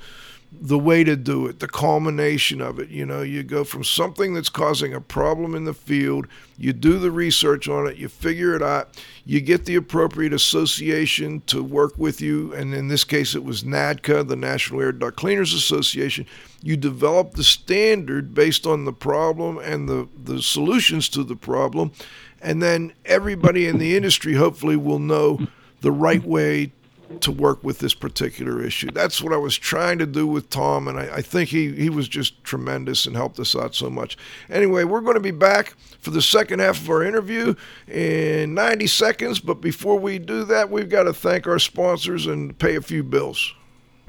[0.50, 2.88] the way to do it, the culmination of it.
[2.88, 6.98] You know, you go from something that's causing a problem in the field, you do
[6.98, 8.88] the research on it, you figure it out,
[9.26, 13.62] you get the appropriate association to work with you, and in this case it was
[13.62, 16.26] NADCA, the National Air Duct Cleaners Association.
[16.62, 21.92] You develop the standard based on the problem and the, the solutions to the problem,
[22.40, 25.46] and then everybody in the industry hopefully will know
[25.80, 26.72] the right way
[27.20, 28.90] to work with this particular issue.
[28.90, 31.88] That's what I was trying to do with Tom, and I, I think he, he
[31.88, 34.16] was just tremendous and helped us out so much.
[34.50, 37.54] Anyway, we're going to be back for the second half of our interview
[37.86, 42.58] in 90 seconds, but before we do that, we've got to thank our sponsors and
[42.58, 43.54] pay a few bills.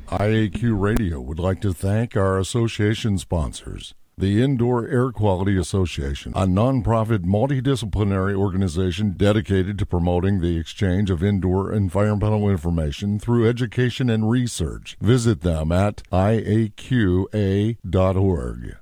[0.08, 3.94] IAQ Radio would like to thank our association sponsors.
[4.20, 11.24] The Indoor Air Quality Association, a nonprofit multidisciplinary organization dedicated to promoting the exchange of
[11.24, 14.98] indoor environmental information through education and research.
[15.00, 17.78] Visit them at iaqa.org.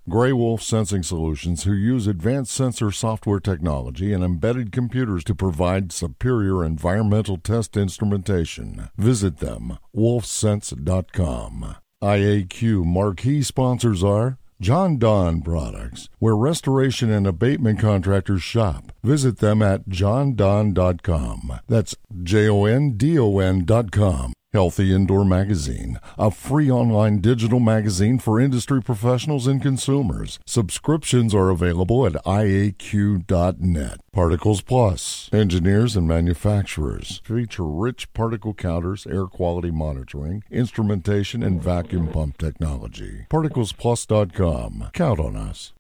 [0.09, 5.91] Gray Wolf Sensing Solutions, who use advanced sensor software technology and embedded computers to provide
[5.91, 8.89] superior environmental test instrumentation.
[8.97, 11.75] Visit them, wolfsense.com.
[12.01, 18.91] IAQ marquee sponsors are Jon-Don Products, where restoration and abatement contractors shop.
[19.03, 21.59] Visit them at jondon.com.
[21.67, 24.33] That's J O N D O N.com.
[24.53, 30.39] Healthy Indoor Magazine, a free online digital magazine for industry professionals and consumers.
[30.45, 33.99] Subscriptions are available at iaq.net.
[34.13, 42.07] Particles Plus, engineers and manufacturers feature rich particle counters, air quality monitoring, instrumentation, and vacuum
[42.07, 43.25] pump technology.
[43.29, 44.89] ParticlesPlus.com.
[44.93, 45.73] Count on us.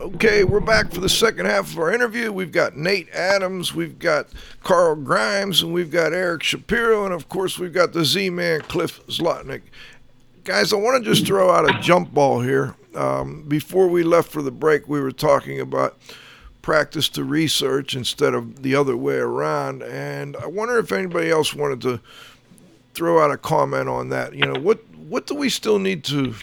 [0.00, 2.32] Okay, we're back for the second half of our interview.
[2.32, 4.28] We've got Nate Adams, we've got
[4.62, 8.60] Carl Grimes, and we've got Eric Shapiro, and of course, we've got the Z Man
[8.62, 9.62] Cliff Zlotnick.
[10.44, 12.74] Guys, I want to just throw out a jump ball here.
[12.94, 15.98] Um, before we left for the break, we were talking about
[16.62, 21.54] practice to research instead of the other way around, and I wonder if anybody else
[21.54, 22.00] wanted to
[22.94, 24.34] throw out a comment on that.
[24.34, 26.34] You know, what what do we still need to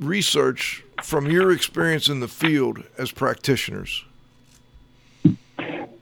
[0.00, 4.04] research from your experience in the field as practitioners?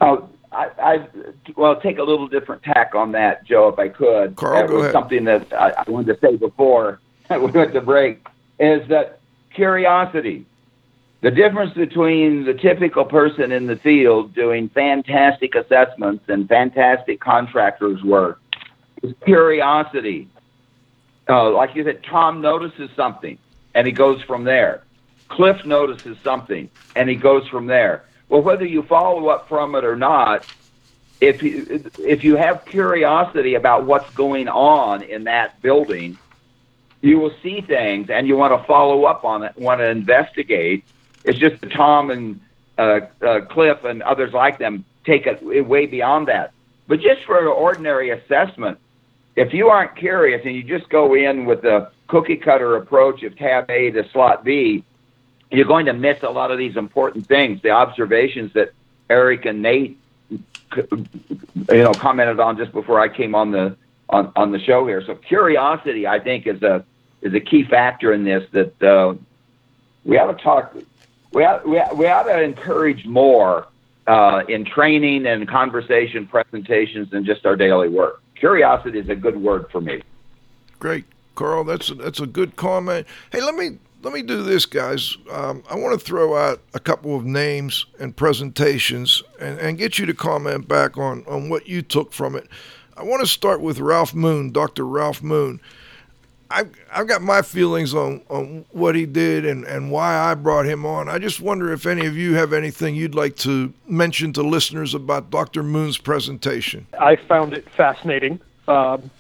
[0.01, 1.09] Oh, I, I
[1.57, 4.37] well take a little different tack on that, Joe, if I could.
[4.37, 4.93] Carl, That go was ahead.
[4.93, 8.27] Something that I, I wanted to say before we went to break
[8.59, 9.21] is that
[9.55, 10.47] curiosity.
[11.23, 18.03] The difference between the typical person in the field doing fantastic assessments and fantastic contractors'
[18.03, 18.41] work
[19.03, 20.29] is curiosity.
[21.29, 23.37] Uh, like you said, Tom notices something
[23.75, 24.83] and he goes from there.
[25.29, 28.05] Cliff notices something and he goes from there.
[28.29, 30.45] Well, whether you follow up from it or not,
[31.21, 36.19] if you if you have curiosity about what's going on in that building,
[37.03, 40.85] you will see things and you want to follow up on it, want to investigate.
[41.25, 42.41] It's just Tom and
[42.79, 46.53] uh, uh, Cliff and others like them take it way beyond that.
[46.87, 48.79] But just for an ordinary assessment,
[49.37, 53.37] if you aren't curious and you just go in with the cookie cutter approach of
[53.37, 54.85] tab A to slot B,
[55.51, 57.63] you're going to miss a lot of these important things.
[57.63, 58.73] The observations that
[59.09, 59.99] Eric and Nate,
[60.31, 61.09] you
[61.69, 63.77] know, commented on just before I came on the
[64.09, 65.03] on, on the show here.
[65.07, 66.85] So curiosity, I think, is a
[67.23, 68.45] is a key factor in this.
[68.51, 69.15] That uh,
[70.05, 70.75] we ought to talk.
[71.33, 73.69] We ought, we, ought- to encourage more
[74.09, 78.21] uh, in training and conversation presentations than just our daily work.
[78.35, 80.03] Curiosity is a good word for me.
[80.81, 81.05] Great,
[81.35, 81.65] Carl.
[81.65, 83.07] That's a, that's a good comment.
[83.33, 85.17] Hey, let me let me do this, guys.
[85.31, 89.99] Um, I want to throw out a couple of names and presentations, and, and get
[89.99, 92.49] you to comment back on on what you took from it.
[92.97, 94.87] I want to start with Ralph Moon, Dr.
[94.87, 95.61] Ralph Moon.
[96.51, 100.67] I've, I've got my feelings on, on what he did and, and why I brought
[100.67, 101.09] him on.
[101.09, 104.93] I just wonder if any of you have anything you'd like to mention to listeners
[104.93, 105.63] about Dr.
[105.63, 106.87] Moon's presentation.
[106.99, 108.41] I found it fascinating.
[108.67, 109.11] Um,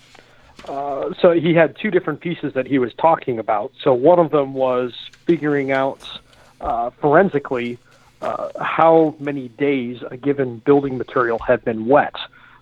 [0.69, 3.73] uh, so he had two different pieces that he was talking about.
[3.83, 4.93] So one of them was
[5.27, 6.03] figuring out
[6.61, 7.79] uh, forensically
[8.23, 12.15] uh, how many days a given building material had been wet,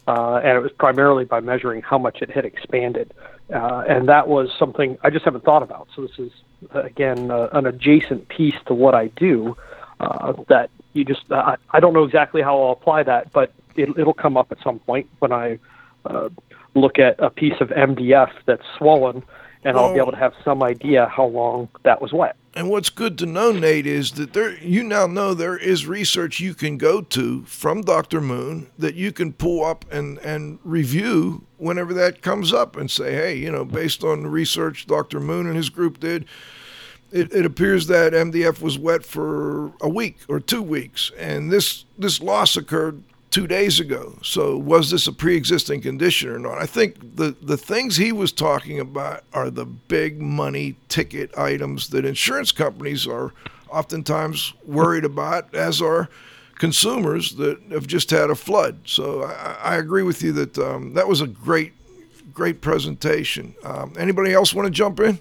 [0.07, 3.13] uh, and it was primarily by measuring how much it had expanded.
[3.53, 5.89] Uh, and that was something I just haven't thought about.
[5.97, 6.33] So this is
[6.71, 9.57] again an adjacent piece to what I do.
[10.49, 14.15] That you just I, I don't know exactly how I'll apply that, but it, it'll
[14.15, 15.59] come up at some point when I
[16.81, 19.23] look at a piece of MDF that's swollen,
[19.65, 22.37] and I'll be able to have some idea how long that was wet.
[22.55, 26.41] And what's good to know, Nate, is that there you now know there is research
[26.41, 28.21] you can go to from Dr.
[28.21, 33.13] Moon that you can pull up and, and review whenever that comes up and say,
[33.13, 35.21] hey, you know, based on the research Dr.
[35.21, 36.25] Moon and his group did,
[37.13, 41.85] it, it appears that MDF was wet for a week or two weeks, and this
[41.97, 44.19] this loss occurred two days ago.
[44.23, 46.59] So was this a pre-existing condition or not?
[46.59, 51.89] I think the the things he was talking about are the big money ticket items
[51.89, 53.33] that insurance companies are
[53.71, 56.09] oftentimes worried about, as are
[56.59, 58.81] consumers that have just had a flood.
[58.85, 61.73] So I, I agree with you that um, that was a great
[62.33, 63.55] great presentation.
[63.65, 65.19] Um, anybody else want to jump in?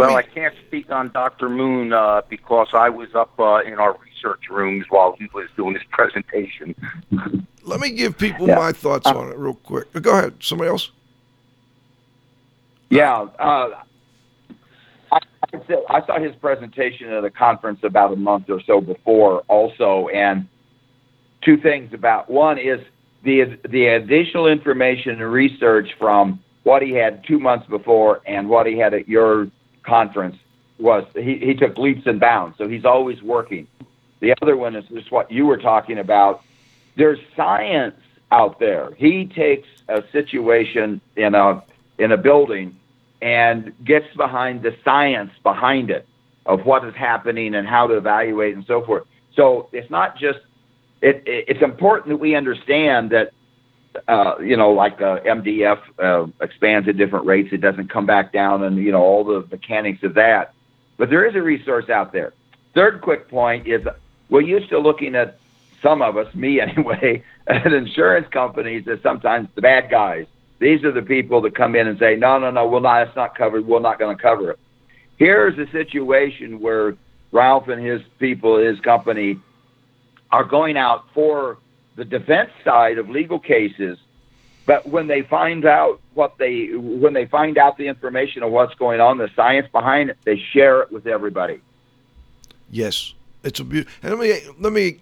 [0.00, 1.48] Well, I can't speak on Dr.
[1.48, 5.74] Moon uh, because I was up uh, in our research rooms while he was doing
[5.74, 6.74] his presentation.
[7.62, 8.56] Let me give people Yeah.
[8.56, 9.92] my thoughts on it real quick.
[10.00, 10.34] Go ahead.
[10.40, 10.90] Somebody else?
[12.88, 13.70] Yeah, uh,
[15.12, 15.18] I,
[15.52, 20.08] I I saw his presentation at a conference about a month or so before, also,
[20.08, 20.48] and
[21.42, 22.80] two things about one is
[23.22, 28.66] the the additional information and research from what he had two months before and what
[28.66, 29.46] he had at your
[29.82, 30.36] conference
[30.78, 32.56] was he, he took leaps and bounds.
[32.58, 33.66] So he's always working.
[34.20, 36.42] The other one is just what you were talking about.
[36.96, 37.96] There's science
[38.30, 38.92] out there.
[38.96, 41.62] He takes a situation in a
[41.98, 42.76] in a building
[43.20, 46.06] and gets behind the science behind it
[46.46, 49.04] of what is happening and how to evaluate and so forth.
[49.34, 50.38] So it's not just
[51.02, 53.32] it, it it's important that we understand that
[54.08, 57.50] uh, you know, like uh, MDF uh, expands at different rates.
[57.52, 60.54] It doesn't come back down, and you know all the mechanics of that.
[60.96, 62.32] But there is a resource out there.
[62.74, 63.82] Third quick point is
[64.28, 65.38] we're used to looking at
[65.82, 70.26] some of us, me anyway, at insurance companies as sometimes the bad guys.
[70.58, 73.16] These are the people that come in and say, no, no, no, we'll not, it's
[73.16, 73.66] not covered.
[73.66, 74.58] We're not going to cover it.
[75.16, 76.96] Here's a situation where
[77.32, 79.38] Ralph and his people, his company,
[80.30, 81.58] are going out for
[81.96, 83.98] the defense side of legal cases.
[84.66, 88.74] But when they find out what they, when they find out the information of what's
[88.74, 91.60] going on, the science behind it, they share it with everybody.
[92.70, 94.10] Yes, it's a beautiful.
[94.10, 95.00] Let me let me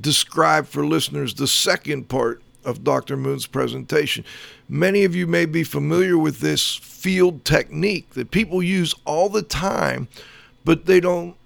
[0.00, 3.16] describe for listeners the second part of Dr.
[3.16, 4.24] Moon's presentation.
[4.68, 9.42] Many of you may be familiar with this field technique that people use all the
[9.42, 10.08] time,
[10.64, 11.36] but they don't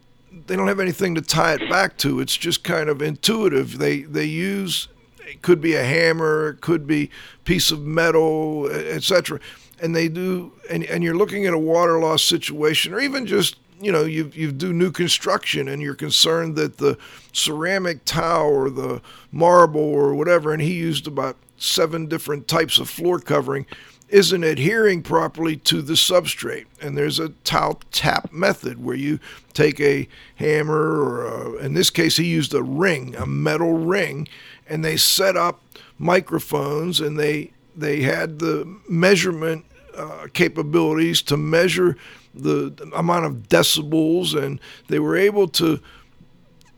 [0.47, 2.21] they don't have anything to tie it back to.
[2.21, 3.79] It's just kind of intuitive.
[3.79, 4.89] They they use
[5.27, 7.11] it could be a hammer, it could be
[7.45, 9.41] piece of metal, etc.
[9.81, 13.57] And they do and, and you're looking at a water loss situation or even just
[13.81, 16.97] you know you you do new construction and you're concerned that the
[17.33, 22.89] ceramic tile or the marble or whatever and he used about seven different types of
[22.89, 23.67] floor covering
[24.15, 26.67] isn't adhering properly to the substrate.
[26.81, 29.19] And there's a tile tap method where you
[29.53, 34.29] take a hammer or a, in this case he used a ring a metal ring
[34.69, 35.63] and they set up
[35.99, 39.65] microphones and they they had the measurement
[39.97, 41.97] uh, capabilities to measure
[42.35, 45.81] the amount of decibels, and they were able to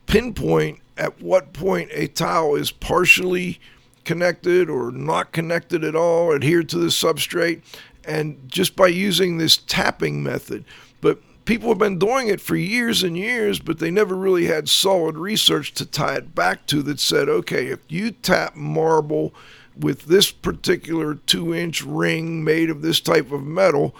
[0.07, 3.59] pinpoint at what point a tile is partially
[4.07, 7.61] connected or not connected at all, adhered to the substrate,
[8.07, 10.65] and just by using this tapping method.
[11.03, 14.71] But people have been doing it for years and years, but they never really had
[14.71, 19.35] solid research to tie it back to that said, okay, if you tap marble
[19.79, 23.95] with this particular two inch ring made of this type of metal,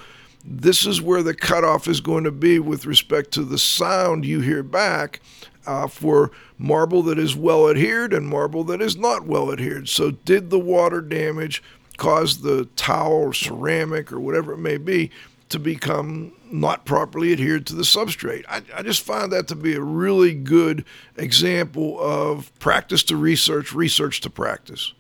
[0.45, 4.41] this is where the cutoff is going to be with respect to the sound you
[4.41, 5.21] hear back
[5.67, 9.89] uh, for marble that is well adhered and marble that is not well adhered.
[9.89, 11.63] So, did the water damage
[11.97, 15.11] cause the tile or ceramic or whatever it may be
[15.49, 18.45] to become not properly adhered to the substrate?
[18.49, 20.85] I, I just find that to be a really good
[21.17, 24.93] example of practice to research, research to practice.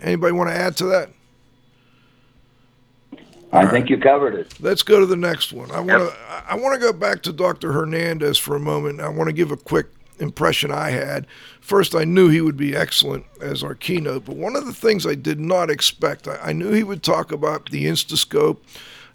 [0.00, 1.10] Anybody want to add to that?
[3.52, 4.54] I think you covered it.
[4.60, 5.70] Let's go to the next one.
[5.70, 6.16] I want to
[6.48, 7.72] I want to go back to Dr.
[7.72, 9.00] Hernandez for a moment.
[9.00, 9.86] I want to give a quick
[10.18, 11.26] impression I had.
[11.60, 15.06] First, I knew he would be excellent as our keynote, but one of the things
[15.06, 18.58] I did not expect, I, I knew he would talk about the Instascope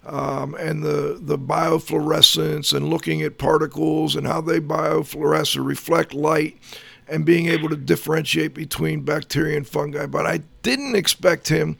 [0.06, 6.12] um, and the the biofluorescence and looking at particles and how they biofluoresce or reflect
[6.12, 6.58] light
[7.06, 10.06] and being able to differentiate between bacteria and fungi.
[10.06, 11.76] But I didn't expect him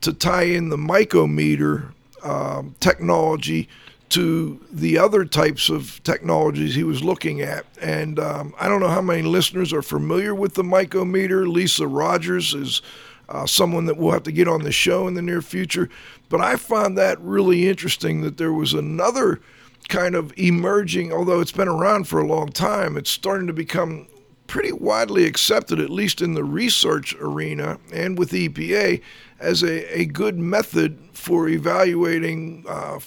[0.00, 1.93] to tie in the mycometer
[2.24, 3.68] um, technology
[4.10, 7.66] to the other types of technologies he was looking at.
[7.80, 11.50] And um, I don't know how many listeners are familiar with the mycometer.
[11.50, 12.82] Lisa Rogers is
[13.28, 15.88] uh, someone that we'll have to get on the show in the near future.
[16.28, 19.40] But I found that really interesting that there was another
[19.88, 24.06] kind of emerging, although it's been around for a long time, it's starting to become
[24.46, 29.00] pretty widely accepted, at least in the research arena and with EPA,
[29.40, 32.98] as a, a good method for evaluating uh,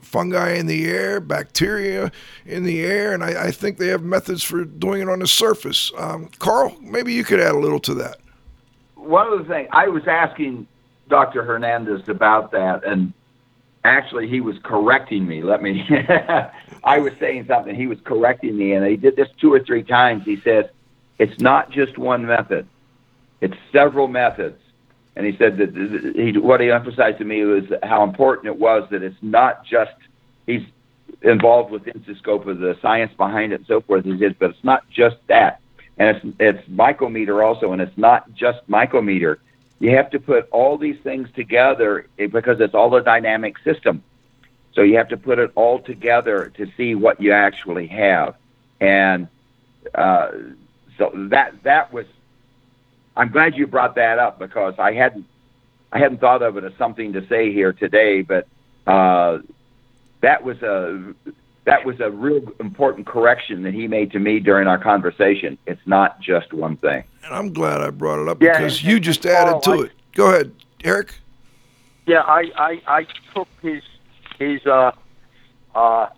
[0.00, 2.10] fungi in the air, bacteria
[2.46, 5.26] in the air, and I, I, think they have methods for doing it on the
[5.26, 5.92] surface.
[5.98, 8.18] Um, Carl, maybe you could add a little to that.
[8.94, 10.66] One of the things I was asking
[11.08, 11.44] Dr.
[11.44, 13.12] Hernandez about that, and
[13.84, 15.42] actually he was correcting me.
[15.42, 15.86] Let me.
[16.84, 17.74] I was saying something.
[17.74, 20.24] He was correcting me, and he did this two or three times.
[20.24, 20.66] He says
[21.18, 22.66] it's not just one method;
[23.40, 24.58] it's several methods.
[25.16, 28.88] And he said that he, what he emphasized to me was how important it was
[28.90, 29.92] that it's not just
[30.44, 30.62] he's
[31.22, 34.04] involved with Instascope of the science behind it and so forth.
[34.04, 35.60] He said, but it's not just that,
[35.98, 39.36] and it's it's mycometer also, and it's not just mycometer.
[39.78, 44.02] You have to put all these things together because it's all a dynamic system.
[44.74, 48.34] So you have to put it all together to see what you actually have,
[48.80, 49.28] and
[49.94, 50.30] uh,
[50.98, 52.06] so that that was
[53.16, 55.26] I'm glad you brought that up because I hadn't
[55.92, 58.48] I hadn't thought of it as something to say here today, but
[58.86, 59.38] uh,
[60.22, 61.14] that was a
[61.64, 65.56] that was a real important correction that he made to me during our conversation.
[65.66, 67.04] It's not just one thing.
[67.24, 69.84] And I'm glad I brought it up yeah, because and, you just added to I,
[69.84, 69.92] it.
[70.12, 70.52] Go ahead,
[70.82, 71.14] Eric.
[72.06, 73.82] Yeah, I, I, I took his
[74.38, 74.92] his uh,
[75.74, 76.08] uh,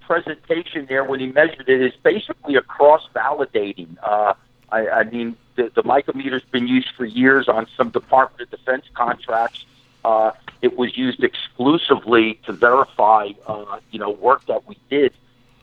[0.00, 1.80] presentation there when he measured it.
[1.80, 3.96] it is basically a cross validating.
[4.02, 4.34] Uh,
[4.70, 8.86] I, I mean, the, the mycometer's been used for years on some Department of Defense
[8.94, 9.64] contracts.
[10.04, 10.32] Uh,
[10.62, 15.12] it was used exclusively to verify, uh, you know, work that we did,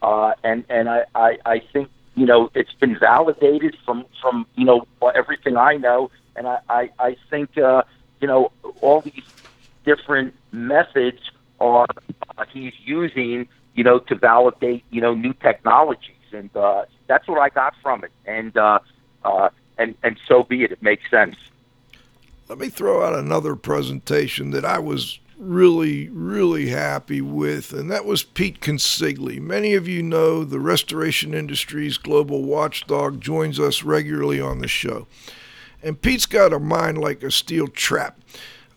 [0.02, 4.66] uh, and and I, I, I think you know it's been validated from from you
[4.66, 4.86] know
[5.16, 7.84] everything I know, and I I, I think uh,
[8.22, 9.24] you know all these
[9.86, 11.20] different methods
[11.60, 11.88] are
[12.38, 17.40] uh, he's using you know to validate you know new technologies, and uh, that's what
[17.40, 18.80] I got from it, and uh,
[19.24, 20.72] uh, and and so be it.
[20.72, 21.36] It makes sense.
[22.50, 28.06] Let me throw out another presentation that I was really, really happy with, and that
[28.06, 29.40] was Pete Consigli.
[29.40, 35.08] Many of you know the restoration industry's global watchdog joins us regularly on the show.
[35.82, 38.20] And Pete's got a mind like a steel trap.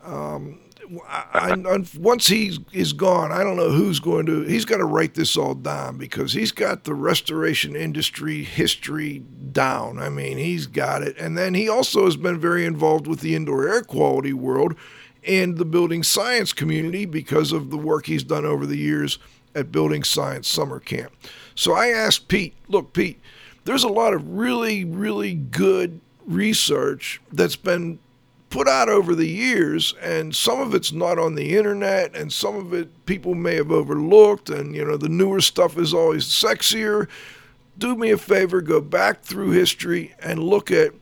[0.02, 0.60] Um,
[1.08, 4.42] I, I, once he is gone, I don't know who's going to.
[4.42, 9.20] He's got to write this all down because he's got the restoration industry history
[9.52, 9.98] down.
[9.98, 13.34] I mean, he's got it, and then he also has been very involved with the
[13.34, 14.74] indoor air quality world
[15.26, 19.18] and the building science community because of the work he's done over the years
[19.54, 21.12] at Building Science Summer Camp.
[21.54, 23.20] So I asked Pete, look, Pete,
[23.64, 27.98] there's a lot of really, really good research that's been
[28.56, 32.56] put out over the years, and some of it's not on the internet, and some
[32.56, 37.06] of it people may have overlooked, and you know the newer stuff is always sexier.
[37.76, 40.92] Do me a favor, go back through history and look at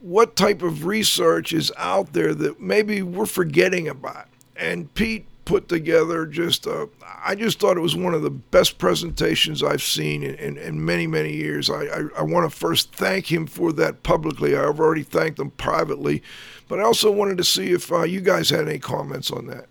[0.00, 4.26] what type of research is out there that maybe we're forgetting about.
[4.56, 6.88] And Pete put together just a,
[7.24, 10.84] I just thought it was one of the best presentations I've seen in, in, in
[10.84, 11.68] many, many years.
[11.68, 14.54] I, I, I want to first thank him for that publicly.
[14.54, 16.22] I've already thanked him privately,
[16.68, 19.66] but I also wanted to see if uh, you guys had any comments on that.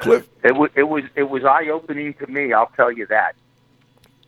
[0.00, 0.28] Cliff?
[0.42, 3.36] It was, it was, it was eye opening to me, I'll tell you that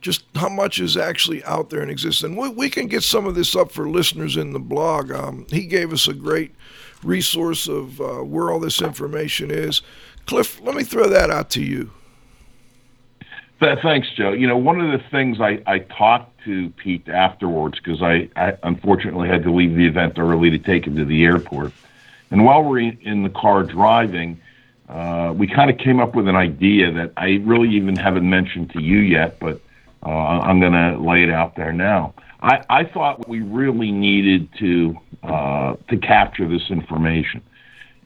[0.04, 2.22] just how much is actually out there and exists.
[2.22, 5.10] And we, we can get some of this up for listeners in the blog.
[5.10, 6.54] Um, he gave us a great
[7.02, 9.80] resource of uh, where all this information is.
[10.26, 11.90] Cliff, let me throw that out to you.
[13.82, 14.32] Thanks, Joe.
[14.32, 18.56] You know, one of the things I, I talked to Pete afterwards, because I, I
[18.62, 21.72] unfortunately had to leave the event early to take him to the airport.
[22.30, 24.40] And while we're in the car driving,
[24.88, 28.70] uh, we kind of came up with an idea that I really even haven't mentioned
[28.72, 29.60] to you yet, but
[30.04, 32.14] uh, I'm going to lay it out there now.
[32.42, 37.40] I, I thought we really needed to uh, to capture this information,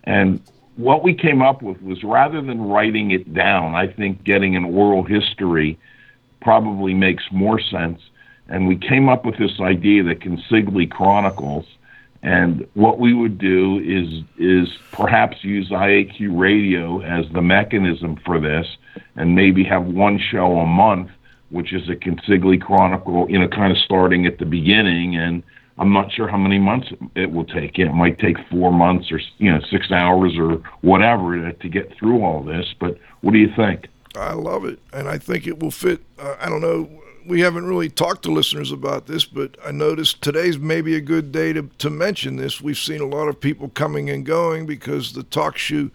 [0.04, 0.40] and
[0.78, 4.64] what we came up with was rather than writing it down, I think getting an
[4.64, 5.76] oral history
[6.40, 8.00] probably makes more sense.
[8.48, 11.66] And we came up with this idea that Consigli Chronicles.
[12.22, 18.40] And what we would do is is perhaps use IAQ radio as the mechanism for
[18.40, 18.66] this,
[19.16, 21.10] and maybe have one show a month,
[21.50, 25.42] which is a Consigli Chronicle, you know, kind of starting at the beginning and
[25.78, 27.78] I'm not sure how many months it will take.
[27.78, 32.24] It might take four months or you know six hours or whatever to, get through
[32.24, 32.74] all this.
[32.80, 33.88] But what do you think?
[34.16, 36.00] I love it, and I think it will fit.
[36.18, 36.88] Uh, I don't know.
[37.26, 41.30] We haven't really talked to listeners about this, but I noticed today's maybe a good
[41.30, 42.62] day to, to mention this.
[42.62, 45.90] We've seen a lot of people coming and going because the talk show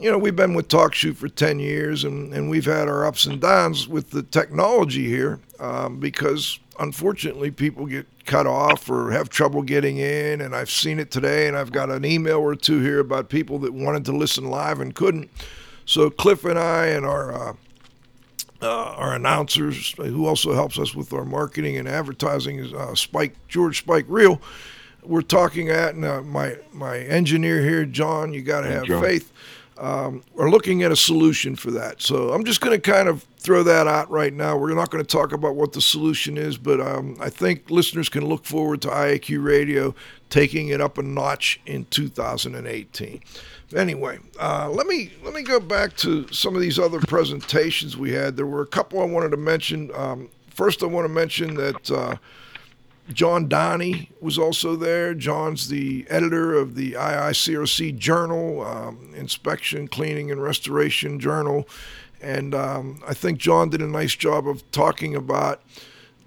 [0.00, 3.04] you know, we've been with Talk TalkShoe for 10 years and, and we've had our
[3.04, 9.10] ups and downs with the technology here um, because unfortunately people get cut off or
[9.10, 10.40] have trouble getting in.
[10.40, 13.58] And I've seen it today and I've got an email or two here about people
[13.60, 15.30] that wanted to listen live and couldn't.
[15.84, 17.52] So Cliff and I and our uh,
[18.62, 23.34] uh, our announcers, who also helps us with our marketing and advertising, is uh, Spike
[23.48, 24.40] George Spike Real.
[25.02, 28.34] We're talking at and uh, my my engineer here, John.
[28.34, 29.02] You got to have John.
[29.02, 29.32] faith
[29.78, 32.02] um, are looking at a solution for that.
[32.02, 34.56] So I'm just going to kind of throw that out right now.
[34.56, 38.10] We're not going to talk about what the solution is, but um, I think listeners
[38.10, 39.94] can look forward to IAQ Radio
[40.28, 43.22] taking it up a notch in 2018.
[43.74, 48.12] Anyway, uh, let me let me go back to some of these other presentations we
[48.12, 48.36] had.
[48.36, 49.90] There were a couple I wanted to mention.
[49.94, 51.90] Um, first, I want to mention that.
[51.90, 52.16] Uh,
[53.12, 55.14] John Donnie was also there.
[55.14, 61.66] John's the editor of the IICRC Journal, um, Inspection, Cleaning, and Restoration Journal.
[62.20, 65.62] And um, I think John did a nice job of talking about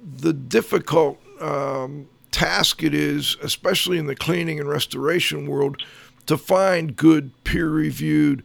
[0.01, 5.81] the difficult um, task it is, especially in the cleaning and restoration world,
[6.25, 8.43] to find good peer reviewed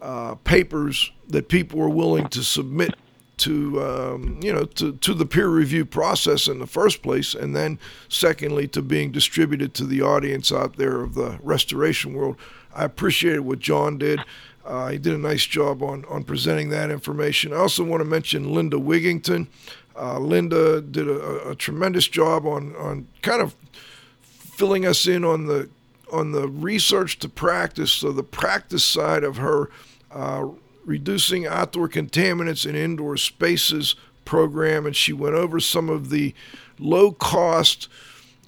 [0.00, 2.94] uh, papers that people are willing to submit
[3.40, 7.56] to um, you know to, to the peer review process in the first place, and
[7.56, 7.78] then
[8.08, 12.36] secondly to being distributed to the audience out there of the restoration world.
[12.74, 14.20] I appreciated what John did.
[14.64, 17.52] Uh, he did a nice job on on presenting that information.
[17.52, 19.46] I also want to mention Linda Wigington.
[19.96, 23.54] Uh, Linda did a, a tremendous job on on kind of
[24.22, 25.68] filling us in on the
[26.12, 27.92] on the research to practice.
[27.92, 29.70] So the practice side of her
[30.10, 30.48] uh,
[30.84, 33.94] reducing outdoor contaminants in indoor spaces
[34.24, 36.34] program, and she went over some of the
[36.78, 37.88] low cost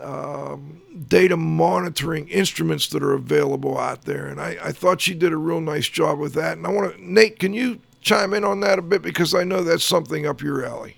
[0.02, 4.26] um, data monitoring instruments that are available out there.
[4.26, 6.56] And I, I thought she did a real nice job with that.
[6.56, 9.44] And I want to, Nate, can you chime in on that a bit because I
[9.44, 10.96] know that's something up your alley.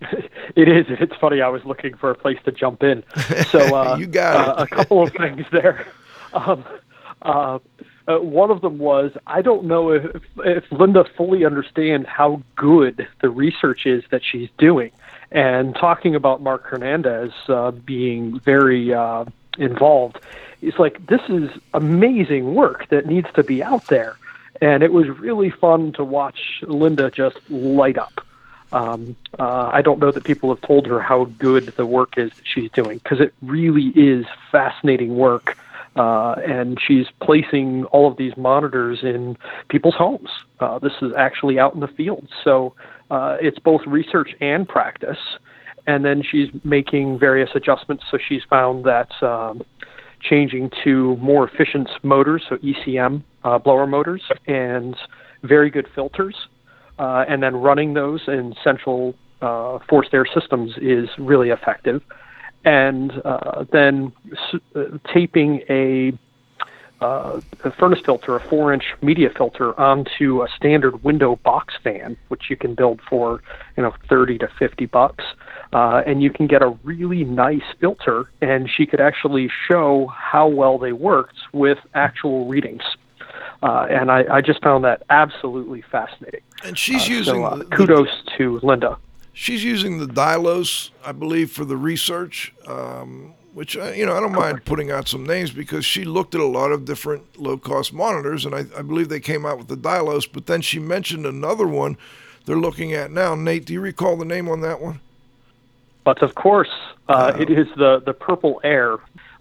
[0.02, 0.86] it is.
[0.88, 1.40] It's funny.
[1.40, 3.02] I was looking for a place to jump in.
[3.46, 5.86] So uh, you got uh, a couple of things there.
[6.32, 6.64] Um,
[7.22, 7.58] uh,
[8.06, 13.08] uh, one of them was I don't know if, if Linda fully understands how good
[13.20, 14.92] the research is that she's doing,
[15.32, 19.24] and talking about Mark Hernandez uh, being very uh,
[19.58, 20.18] involved.
[20.62, 24.16] It's like this is amazing work that needs to be out there,
[24.60, 28.20] and it was really fun to watch Linda just light up.
[28.72, 32.30] Um, uh, I don't know that people have told her how good the work is
[32.30, 35.56] that she's doing because it really is fascinating work.
[35.96, 39.36] Uh, and she's placing all of these monitors in
[39.68, 40.30] people's homes.
[40.60, 42.28] Uh, this is actually out in the field.
[42.44, 42.74] So
[43.10, 45.18] uh, it's both research and practice.
[45.86, 48.04] And then she's making various adjustments.
[48.10, 49.62] So she's found that um,
[50.20, 54.94] changing to more efficient motors, so ECM uh, blower motors, and
[55.42, 56.36] very good filters
[57.00, 62.02] uh, and then running those in central uh, forced air systems is really effective.
[62.66, 64.12] And uh, then
[64.76, 66.12] uh, taping a,
[67.00, 72.50] uh, a, furnace filter, a four-inch media filter, onto a standard window box fan, which
[72.50, 73.42] you can build for
[73.76, 75.24] you know 30 to 50 bucks.
[75.72, 80.48] Uh, and you can get a really nice filter, and she could actually show how
[80.48, 82.82] well they worked with actual readings.
[83.62, 86.40] Uh, and I, I, just found that absolutely fascinating.
[86.64, 88.98] And she's uh, using so, uh, the, kudos to Linda.
[89.32, 92.52] She's using the Dylos, I believe, for the research.
[92.66, 96.34] Um, which uh, you know I don't mind putting out some names because she looked
[96.34, 99.58] at a lot of different low cost monitors, and I, I, believe they came out
[99.58, 100.28] with the Dylos.
[100.30, 101.96] But then she mentioned another one
[102.46, 103.34] they're looking at now.
[103.34, 105.00] Nate, do you recall the name on that one?
[106.04, 106.70] But of course,
[107.08, 108.98] uh, it is the the Purple Air.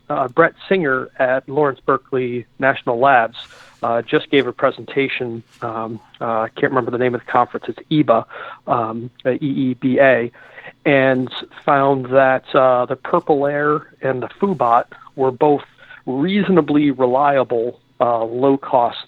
[0.10, 3.38] Uh, Brett Singer at Lawrence Berkeley National Labs
[3.84, 5.44] uh, just gave a presentation.
[5.62, 7.66] Um, uh, I can't remember the name of the conference.
[7.70, 8.26] It's EBA,
[8.68, 10.32] um, E-E-B-A,
[10.86, 11.34] and
[11.66, 15.64] found that uh, the Purple Air and the Foobot were both
[16.06, 19.06] reasonably reliable, uh, low-cost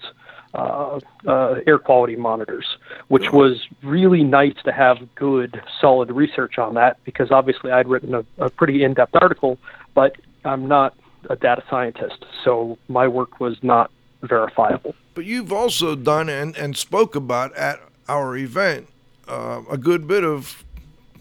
[0.54, 6.74] uh, uh, air quality monitors, which was really nice to have good, solid research on
[6.74, 9.58] that because obviously I'd written a, a pretty in-depth article,
[9.94, 10.94] but I'm not
[11.30, 13.92] a data scientist, so my work was not
[14.22, 14.96] verifiable.
[15.14, 18.88] But you've also done and, and spoke about at our event
[19.28, 20.64] uh, a good bit of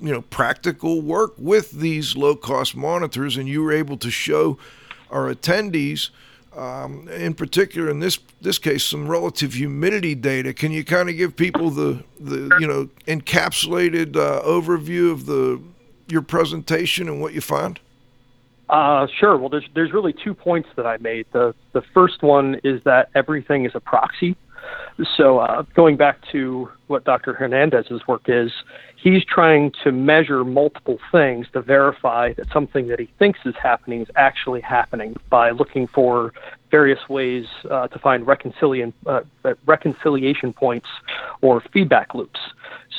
[0.01, 4.59] you know practical work with these low cost monitors, and you were able to show
[5.11, 6.11] our attendees.
[6.57, 10.53] Um, in particular, in this this case, some relative humidity data.
[10.53, 15.61] Can you kind of give people the the you know encapsulated uh, overview of the
[16.09, 17.79] your presentation and what you found?
[18.71, 19.37] Uh, sure.
[19.37, 21.27] Well, there's there's really two points that I made.
[21.33, 24.37] The the first one is that everything is a proxy.
[25.17, 27.33] So uh, going back to what Dr.
[27.35, 28.53] Hernandez's work is,
[28.97, 34.03] he's trying to measure multiple things to verify that something that he thinks is happening
[34.03, 36.33] is actually happening by looking for
[36.71, 39.21] various ways uh, to find reconciliation uh,
[39.67, 40.87] reconciliation points
[41.43, 42.41] or feedback loops.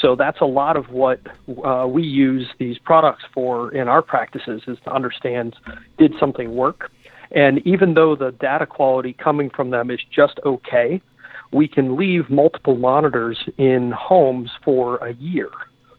[0.01, 1.19] So that's a lot of what
[1.63, 5.55] uh, we use these products for in our practices is to understand
[5.97, 6.91] did something work.
[7.31, 11.01] And even though the data quality coming from them is just okay,
[11.52, 15.49] we can leave multiple monitors in homes for a year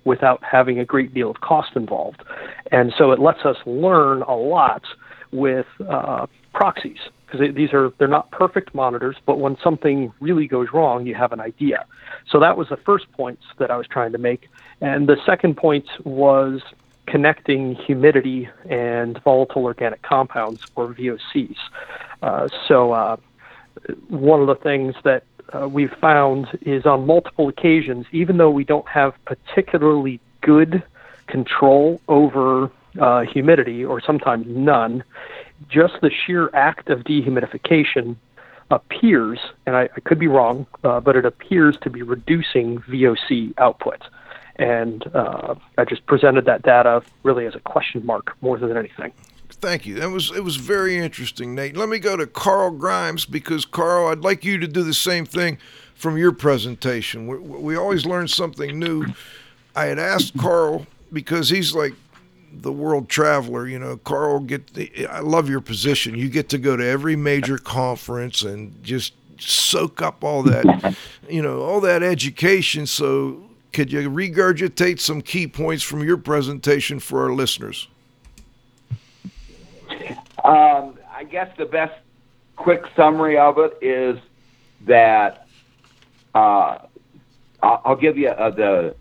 [0.05, 2.23] without having a great deal of cost involved.
[2.71, 4.83] And so it lets us learn a lot
[5.31, 10.69] with uh, proxies because these are they're not perfect monitors, but when something really goes
[10.73, 11.85] wrong, you have an idea.
[12.29, 14.49] So that was the first point that I was trying to make,
[14.81, 16.61] and the second point was
[17.07, 21.57] connecting humidity and volatile organic compounds, or VOCs.
[22.23, 23.17] Uh, so uh,
[24.09, 28.65] one of the things that uh, we've found is on multiple occasions, even though we
[28.65, 30.83] don't have particularly good
[31.27, 32.71] control over
[33.01, 35.03] uh, humidity, or sometimes none,
[35.69, 38.17] just the sheer act of dehumidification
[38.71, 43.55] appears, and I, I could be wrong, uh, but it appears to be reducing VOC
[43.59, 44.03] output.
[44.57, 49.13] And uh, I just presented that data really as a question mark more than anything.
[49.55, 49.95] Thank you.
[49.97, 51.77] That was it was very interesting, Nate.
[51.77, 55.25] Let me go to Carl Grimes because Carl, I'd like you to do the same
[55.27, 55.59] thing
[55.95, 57.27] from your presentation.
[57.27, 59.07] We, we always learn something new
[59.75, 61.95] I had asked Carl because he's like
[62.53, 63.67] the world traveler.
[63.67, 64.75] You know, Carl, get.
[64.75, 66.17] The, I love your position.
[66.17, 70.97] You get to go to every major conference and just soak up all that,
[71.29, 72.87] you know, all that education.
[72.87, 73.43] So,
[73.73, 77.89] could you regurgitate some key points from your presentation for our listeners?
[80.45, 81.95] Um, I guess the best
[82.57, 84.19] quick summary of it is
[84.83, 85.47] that
[86.35, 86.79] uh,
[87.63, 88.95] I'll give you uh, the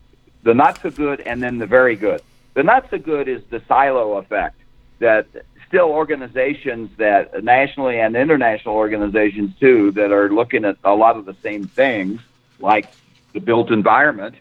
[0.43, 2.21] the not so good and then the very good.
[2.53, 4.55] The not so good is the silo effect
[4.99, 5.27] that
[5.67, 11.25] still organizations that nationally and international organizations too that are looking at a lot of
[11.25, 12.21] the same things
[12.59, 12.91] like
[13.33, 14.35] the built environment.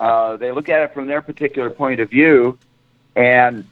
[0.00, 2.58] Uh, they look at it from their particular point of view
[3.16, 3.66] and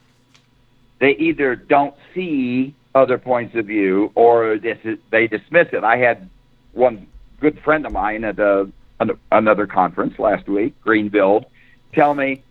[0.99, 5.85] they either don't see other points of view or dis- they dismiss it.
[5.85, 6.29] I had
[6.73, 7.07] one
[7.41, 8.71] good friend of mine at a,
[9.01, 11.45] an, another conference last week, Greenville,
[11.93, 12.43] tell me,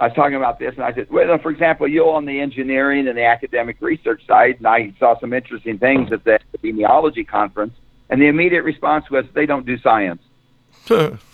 [0.00, 3.06] I was talking about this, and I said, well, for example, you're on the engineering
[3.06, 7.74] and the academic research side, and I saw some interesting things at the epidemiology conference,
[8.08, 10.22] and the immediate response was, they don't do science.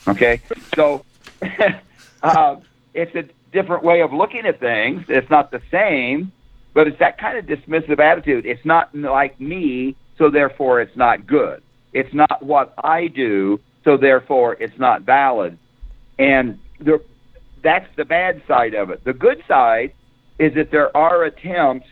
[0.08, 0.40] okay,
[0.74, 1.04] so
[2.22, 2.56] uh,
[2.92, 3.24] it's a
[3.56, 5.04] different way of looking at things.
[5.08, 6.30] It's not the same,
[6.74, 8.44] but it's that kind of dismissive attitude.
[8.44, 11.62] It's not like me, so therefore it's not good.
[11.94, 15.58] It's not what I do, so therefore it's not valid.
[16.18, 17.02] And the,
[17.62, 19.02] that's the bad side of it.
[19.04, 19.94] The good side
[20.38, 21.86] is that there are attempts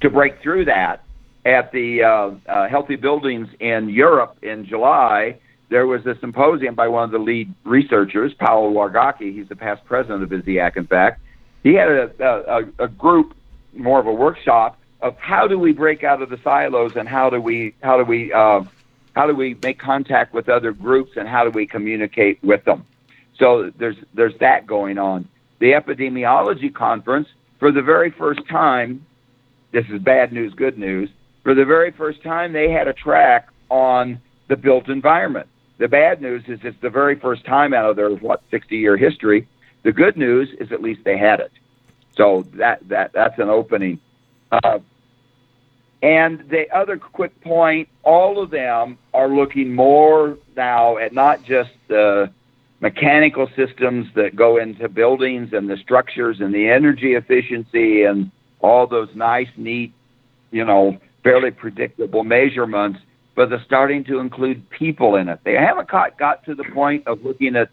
[0.00, 1.02] to break through that.
[1.44, 5.38] At the uh, uh, Healthy Buildings in Europe in July,
[5.68, 9.32] there was a symposium by one of the lead researchers, Paolo Wargocki.
[9.32, 11.20] He's the past president of ISIAQ, in fact.
[11.62, 13.34] He had a, a, a group,
[13.74, 17.30] more of a workshop, of how do we break out of the silos and how
[17.30, 18.62] do we how do we uh,
[19.14, 22.86] how do we make contact with other groups and how do we communicate with them.
[23.38, 25.28] So there's there's that going on.
[25.58, 29.04] The epidemiology conference, for the very first time,
[29.72, 31.10] this is bad news, good news.
[31.42, 35.48] For the very first time, they had a track on the built environment.
[35.78, 38.96] The bad news is it's the very first time out of their what 60 year
[38.96, 39.46] history.
[39.82, 41.52] The good news is at least they had it.
[42.16, 44.00] So that that that's an opening.
[44.50, 44.78] Uh,
[46.02, 51.70] and the other quick point, all of them are looking more now at not just
[51.88, 52.30] the
[52.80, 58.86] mechanical systems that go into buildings and the structures and the energy efficiency and all
[58.86, 59.92] those nice, neat,
[60.50, 63.00] you know, fairly predictable measurements,
[63.36, 65.38] but they're starting to include people in it.
[65.44, 67.68] They haven't got, got to the point of looking at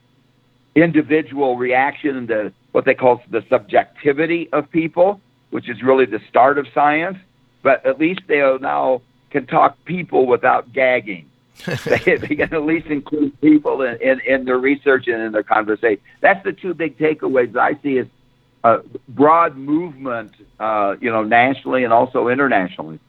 [0.75, 6.57] individual reaction to what they call the subjectivity of people, which is really the start
[6.57, 7.17] of science.
[7.63, 9.01] But at least they now
[9.31, 11.29] can talk people without gagging.
[11.65, 15.43] they, they can at least include people in, in, in their research and in their
[15.43, 16.01] conversation.
[16.19, 18.07] That's the two big takeaways I see is
[18.65, 22.99] a broad movement, uh, you know, nationally and also internationally.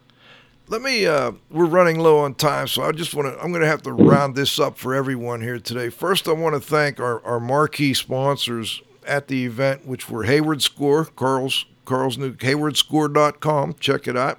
[0.67, 1.07] Let me.
[1.07, 3.39] Uh, we're running low on time, so I just want to.
[3.43, 5.91] I'm going to have to round this up for everyone here today.
[5.91, 10.63] First, I want to thank our, our marquee sponsors at the event, which were Hayward
[10.63, 13.75] Score, Carl's Carl's new hayward haywardscore.com.
[13.75, 14.39] Check it out.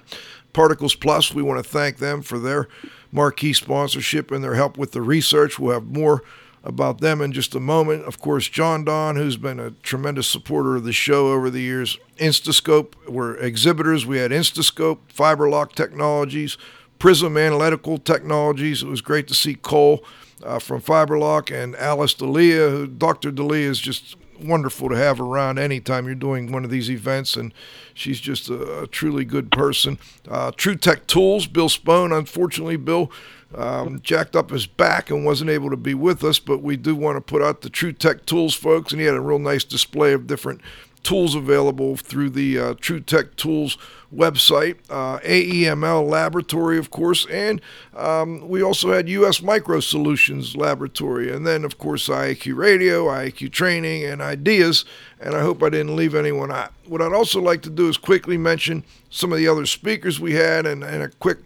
[0.52, 2.66] Particles Plus, we want to thank them for their
[3.12, 5.58] marquee sponsorship and their help with the research.
[5.58, 6.22] We'll have more
[6.66, 8.04] about them in just a moment.
[8.04, 11.96] Of course, Jon-Don, who's been a tremendous supporter of the show over the years.
[12.18, 14.04] Instascope, we're exhibitors.
[14.04, 16.58] We had Instascope, FiberLock Technologies,
[16.98, 18.82] Prism Analytical Technologies.
[18.82, 20.04] It was great to see Cole
[20.42, 22.68] uh, from FiberLock and Alice Delia.
[22.70, 23.30] Who, Dr.
[23.30, 27.54] Delia is just wonderful to have around anytime you're doing one of these events, and
[27.94, 29.98] she's just a, a truly good person.
[30.28, 32.16] Uh, TruTech Tools, Bill Spohn.
[32.16, 33.10] Unfortunately, Bill
[33.54, 36.94] um, jacked up his back and wasn't able to be with us, but we do
[36.94, 40.12] want to put out the TruTech Tools, folks, and he had a real nice display
[40.12, 40.60] of different
[41.06, 43.78] tools available through the uh, TruTech Tools
[44.12, 47.60] website, uh, AEML Laboratory, of course, and
[47.94, 53.52] um, we also had US Micro Solutions Laboratory, and then, of course, IAQ Radio, IAQ
[53.52, 54.84] Training, and Ideas.
[55.20, 56.72] And I hope I didn't leave anyone out.
[56.86, 60.34] What I'd also like to do is quickly mention some of the other speakers we
[60.34, 61.38] had and, and a quick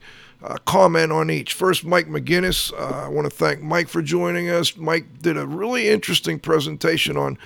[0.43, 1.53] uh, comment on each.
[1.53, 2.73] First, Mike McGinnis.
[2.73, 4.77] Uh, I want to thank Mike for joining us.
[4.77, 7.39] Mike did a really interesting presentation on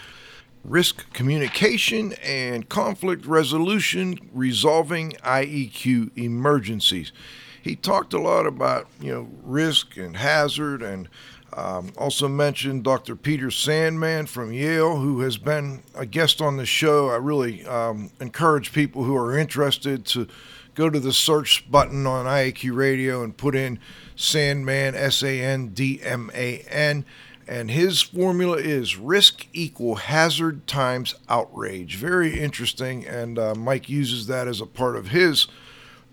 [0.65, 7.13] risk communication and conflict resolution, resolving IEQ emergencies.
[7.61, 11.09] He talked a lot about you know risk and hazard, and
[11.57, 13.17] um, also mentioned Dr.
[13.17, 17.11] Peter Sandman from Yale, who has been a guest on the show.
[17.11, 20.29] I really um, encourage people who are interested to
[20.75, 23.79] go to the search button on IAQ Radio and put in
[24.17, 27.05] Sandman, S A N D M A N,
[27.47, 31.97] And his formula is risk equal hazard times outrage.
[31.97, 33.07] Very interesting.
[33.07, 35.47] And uh, Mike uses that as a part of his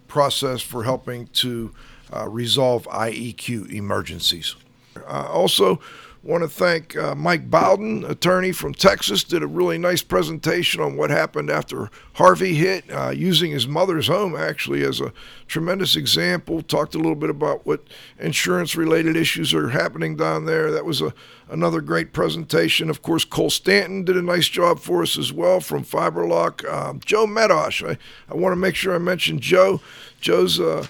[0.07, 1.73] process for helping to
[2.13, 4.55] uh, resolve IEQ emergencies.
[4.97, 5.79] Uh, also,
[6.23, 10.95] want to thank uh, Mike Bowden, attorney from Texas, did a really nice presentation on
[10.95, 15.13] what happened after Harvey hit, uh, using his mother's home actually as a
[15.47, 16.61] tremendous example.
[16.61, 17.81] Talked a little bit about what
[18.19, 20.71] insurance-related issues are happening down there.
[20.71, 21.13] That was a
[21.49, 22.89] another great presentation.
[22.89, 26.71] Of course, Cole Stanton did a nice job for us as well from Fiberlock.
[26.71, 27.97] Um, Joe Medosh, I,
[28.31, 29.81] I want to make sure I mention Joe.
[30.21, 30.87] Joe's a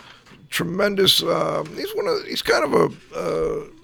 [0.49, 1.23] tremendous.
[1.23, 2.25] Uh, he's one of.
[2.25, 2.73] He's kind of
[3.15, 3.80] a.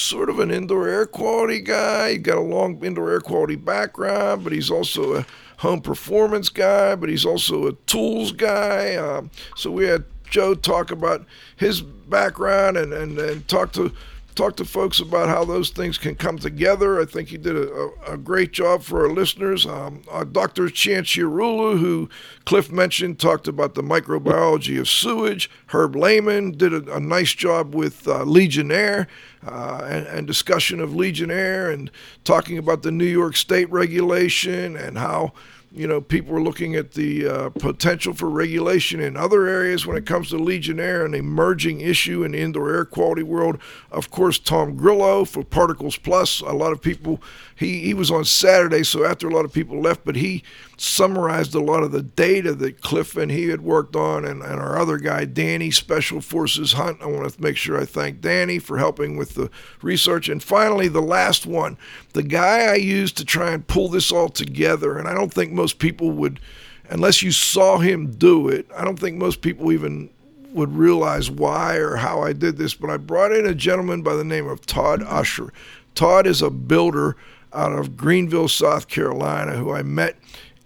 [0.00, 2.12] Sort of an indoor air quality guy.
[2.12, 5.26] He got a long indoor air quality background, but he's also a
[5.58, 8.96] home performance guy, but he's also a tools guy.
[8.96, 11.26] Um, so we had Joe talk about
[11.56, 13.92] his background and, and, and talk to
[14.40, 16.98] talk to folks about how those things can come together.
[16.98, 19.66] I think he did a, a, great job for our listeners.
[19.66, 20.62] Um, uh, Dr.
[20.64, 22.08] Chanchirulu, who
[22.46, 25.50] Cliff mentioned, talked about the microbiology of sewage.
[25.66, 29.08] Herb Lehman did a, a nice job with uh, Legionnaire
[29.46, 31.90] uh, and, and discussion of Legionnaire and
[32.24, 35.34] talking about the New York State regulation and how
[35.72, 39.96] you know, people are looking at the uh, potential for regulation in other areas when
[39.96, 43.56] it comes to Legionnaire, an emerging issue in the indoor air quality world.
[43.92, 46.40] Of course, Tom Grillo for Particles Plus.
[46.40, 47.22] A lot of people,
[47.60, 50.42] he, he was on Saturday, so after a lot of people left, but he
[50.78, 54.58] summarized a lot of the data that Cliff and he had worked on, and, and
[54.58, 57.02] our other guy, Danny, Special Forces Hunt.
[57.02, 59.50] I want to make sure I thank Danny for helping with the
[59.82, 60.30] research.
[60.30, 61.76] And finally, the last one,
[62.14, 65.52] the guy I used to try and pull this all together, and I don't think
[65.52, 66.40] most people would,
[66.88, 70.08] unless you saw him do it, I don't think most people even
[70.54, 74.14] would realize why or how I did this, but I brought in a gentleman by
[74.14, 75.52] the name of Todd Usher.
[75.94, 77.18] Todd is a builder
[77.52, 80.16] out of Greenville, South Carolina, who I met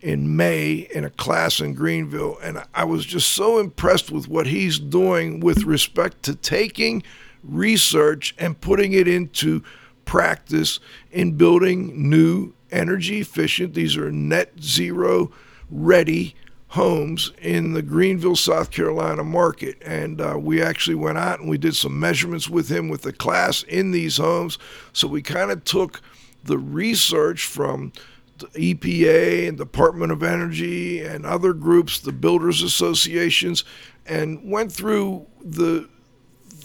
[0.01, 2.39] in May in a class in Greenville.
[2.43, 7.03] And I was just so impressed with what he's doing with respect to taking
[7.43, 9.62] research and putting it into
[10.05, 10.80] practice
[11.11, 15.30] in building new energy efficient, these are net zero
[15.70, 16.35] ready
[16.68, 19.80] homes in the Greenville, South Carolina market.
[19.80, 23.12] And uh, we actually went out and we did some measurements with him with the
[23.12, 24.59] class in these homes.
[24.93, 26.03] So we kind of took
[26.45, 27.93] the research from
[28.39, 33.65] the EPA and Department of Energy and other groups, the builders associations,
[34.07, 35.89] and went through the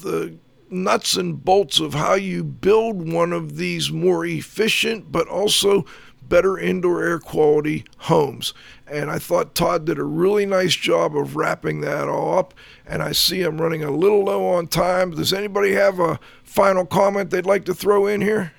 [0.01, 0.37] the
[0.69, 5.83] nuts and bolts of how you build one of these more efficient but also
[6.21, 8.53] better indoor air quality homes.
[8.87, 12.53] And I thought Todd did a really nice job of wrapping that all up.
[12.85, 15.11] And I see I'm running a little low on time.
[15.11, 18.53] Does anybody have a final comment they'd like to throw in here?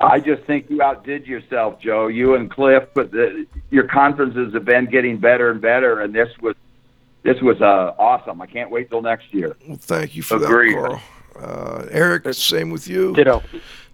[0.00, 2.08] I just think you outdid yourself, Joe.
[2.08, 6.28] You and Cliff, but the, your conferences have been getting better and better, and this
[6.40, 6.54] was
[7.22, 8.40] this was uh, awesome.
[8.40, 9.56] I can't wait till next year.
[9.66, 10.74] Well, thank you for Agreed.
[10.74, 11.02] that, Carl.
[11.38, 13.14] Uh, Eric, same with you.
[13.14, 13.42] Ditto.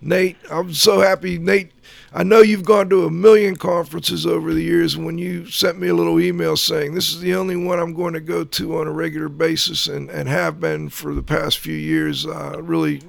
[0.01, 1.39] Nate, I'm so happy.
[1.39, 1.73] Nate,
[2.13, 5.79] I know you've gone to a million conferences over the years, and when you sent
[5.79, 8.79] me a little email saying this is the only one I'm going to go to
[8.79, 13.03] on a regular basis and, and have been for the past few years, uh, really,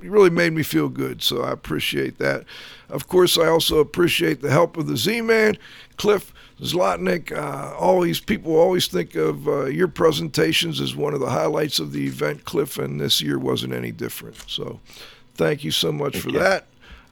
[0.00, 1.22] really made me feel good.
[1.22, 2.44] So I appreciate that.
[2.88, 5.58] Of course, I also appreciate the help of the Z Man,
[5.96, 7.30] Cliff Zlotnick.
[7.30, 11.92] Uh, always, people always think of uh, your presentations as one of the highlights of
[11.92, 14.36] the event, Cliff, and this year wasn't any different.
[14.48, 14.80] So
[15.34, 16.66] thank you so much for that.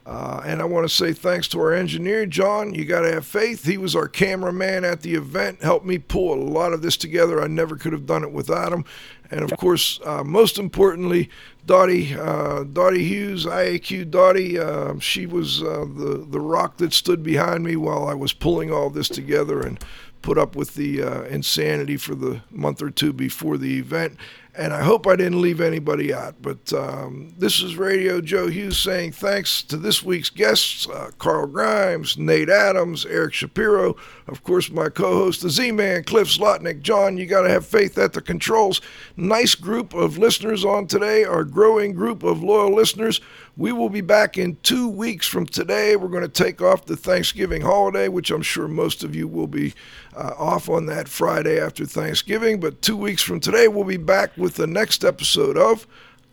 [0.07, 2.73] Uh, and I want to say thanks to our engineer, John.
[2.73, 3.65] You got to have faith.
[3.65, 7.43] He was our cameraman at the event, helped me pull a lot of this together.
[7.43, 8.85] I never could have done it without him.
[9.33, 11.29] And of course, uh, most importantly,
[11.67, 17.25] Dottie, uh, Dottie Hughes, IAQ Dottie, uh, she was uh, the, the rock that stood
[17.25, 19.85] behind me while I was pulling all this together and
[20.23, 24.17] put up with the uh, insanity for the month or two before the event.
[24.59, 26.37] And I hope I didn't leave anybody out.
[26.41, 31.47] But um, this is Radio Joe Hughes saying thanks to this week's guests uh, Carl
[31.47, 33.97] Grimes, Nate Adams, Eric Shapiro,
[34.29, 36.81] of course, my co host, the Z Man, Cliff Zlotnick.
[36.81, 38.81] John, you got to have faith at the controls.
[39.17, 43.21] Nice group of listeners on today, our growing group of loyal listeners.
[43.59, 45.97] We will be back in two weeks from today.
[45.97, 49.47] We're going to take off the Thanksgiving holiday, which I'm sure most of you will
[49.47, 49.73] be
[50.15, 52.61] uh, off on that Friday after Thanksgiving.
[52.61, 55.87] But two weeks from today, we'll be back with the next episode of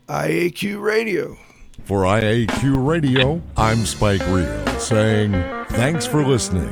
[0.08, 1.38] IAQ Radio.
[1.86, 5.32] For IAQ Radio, I'm Spike Real saying
[5.70, 6.72] thanks for listening.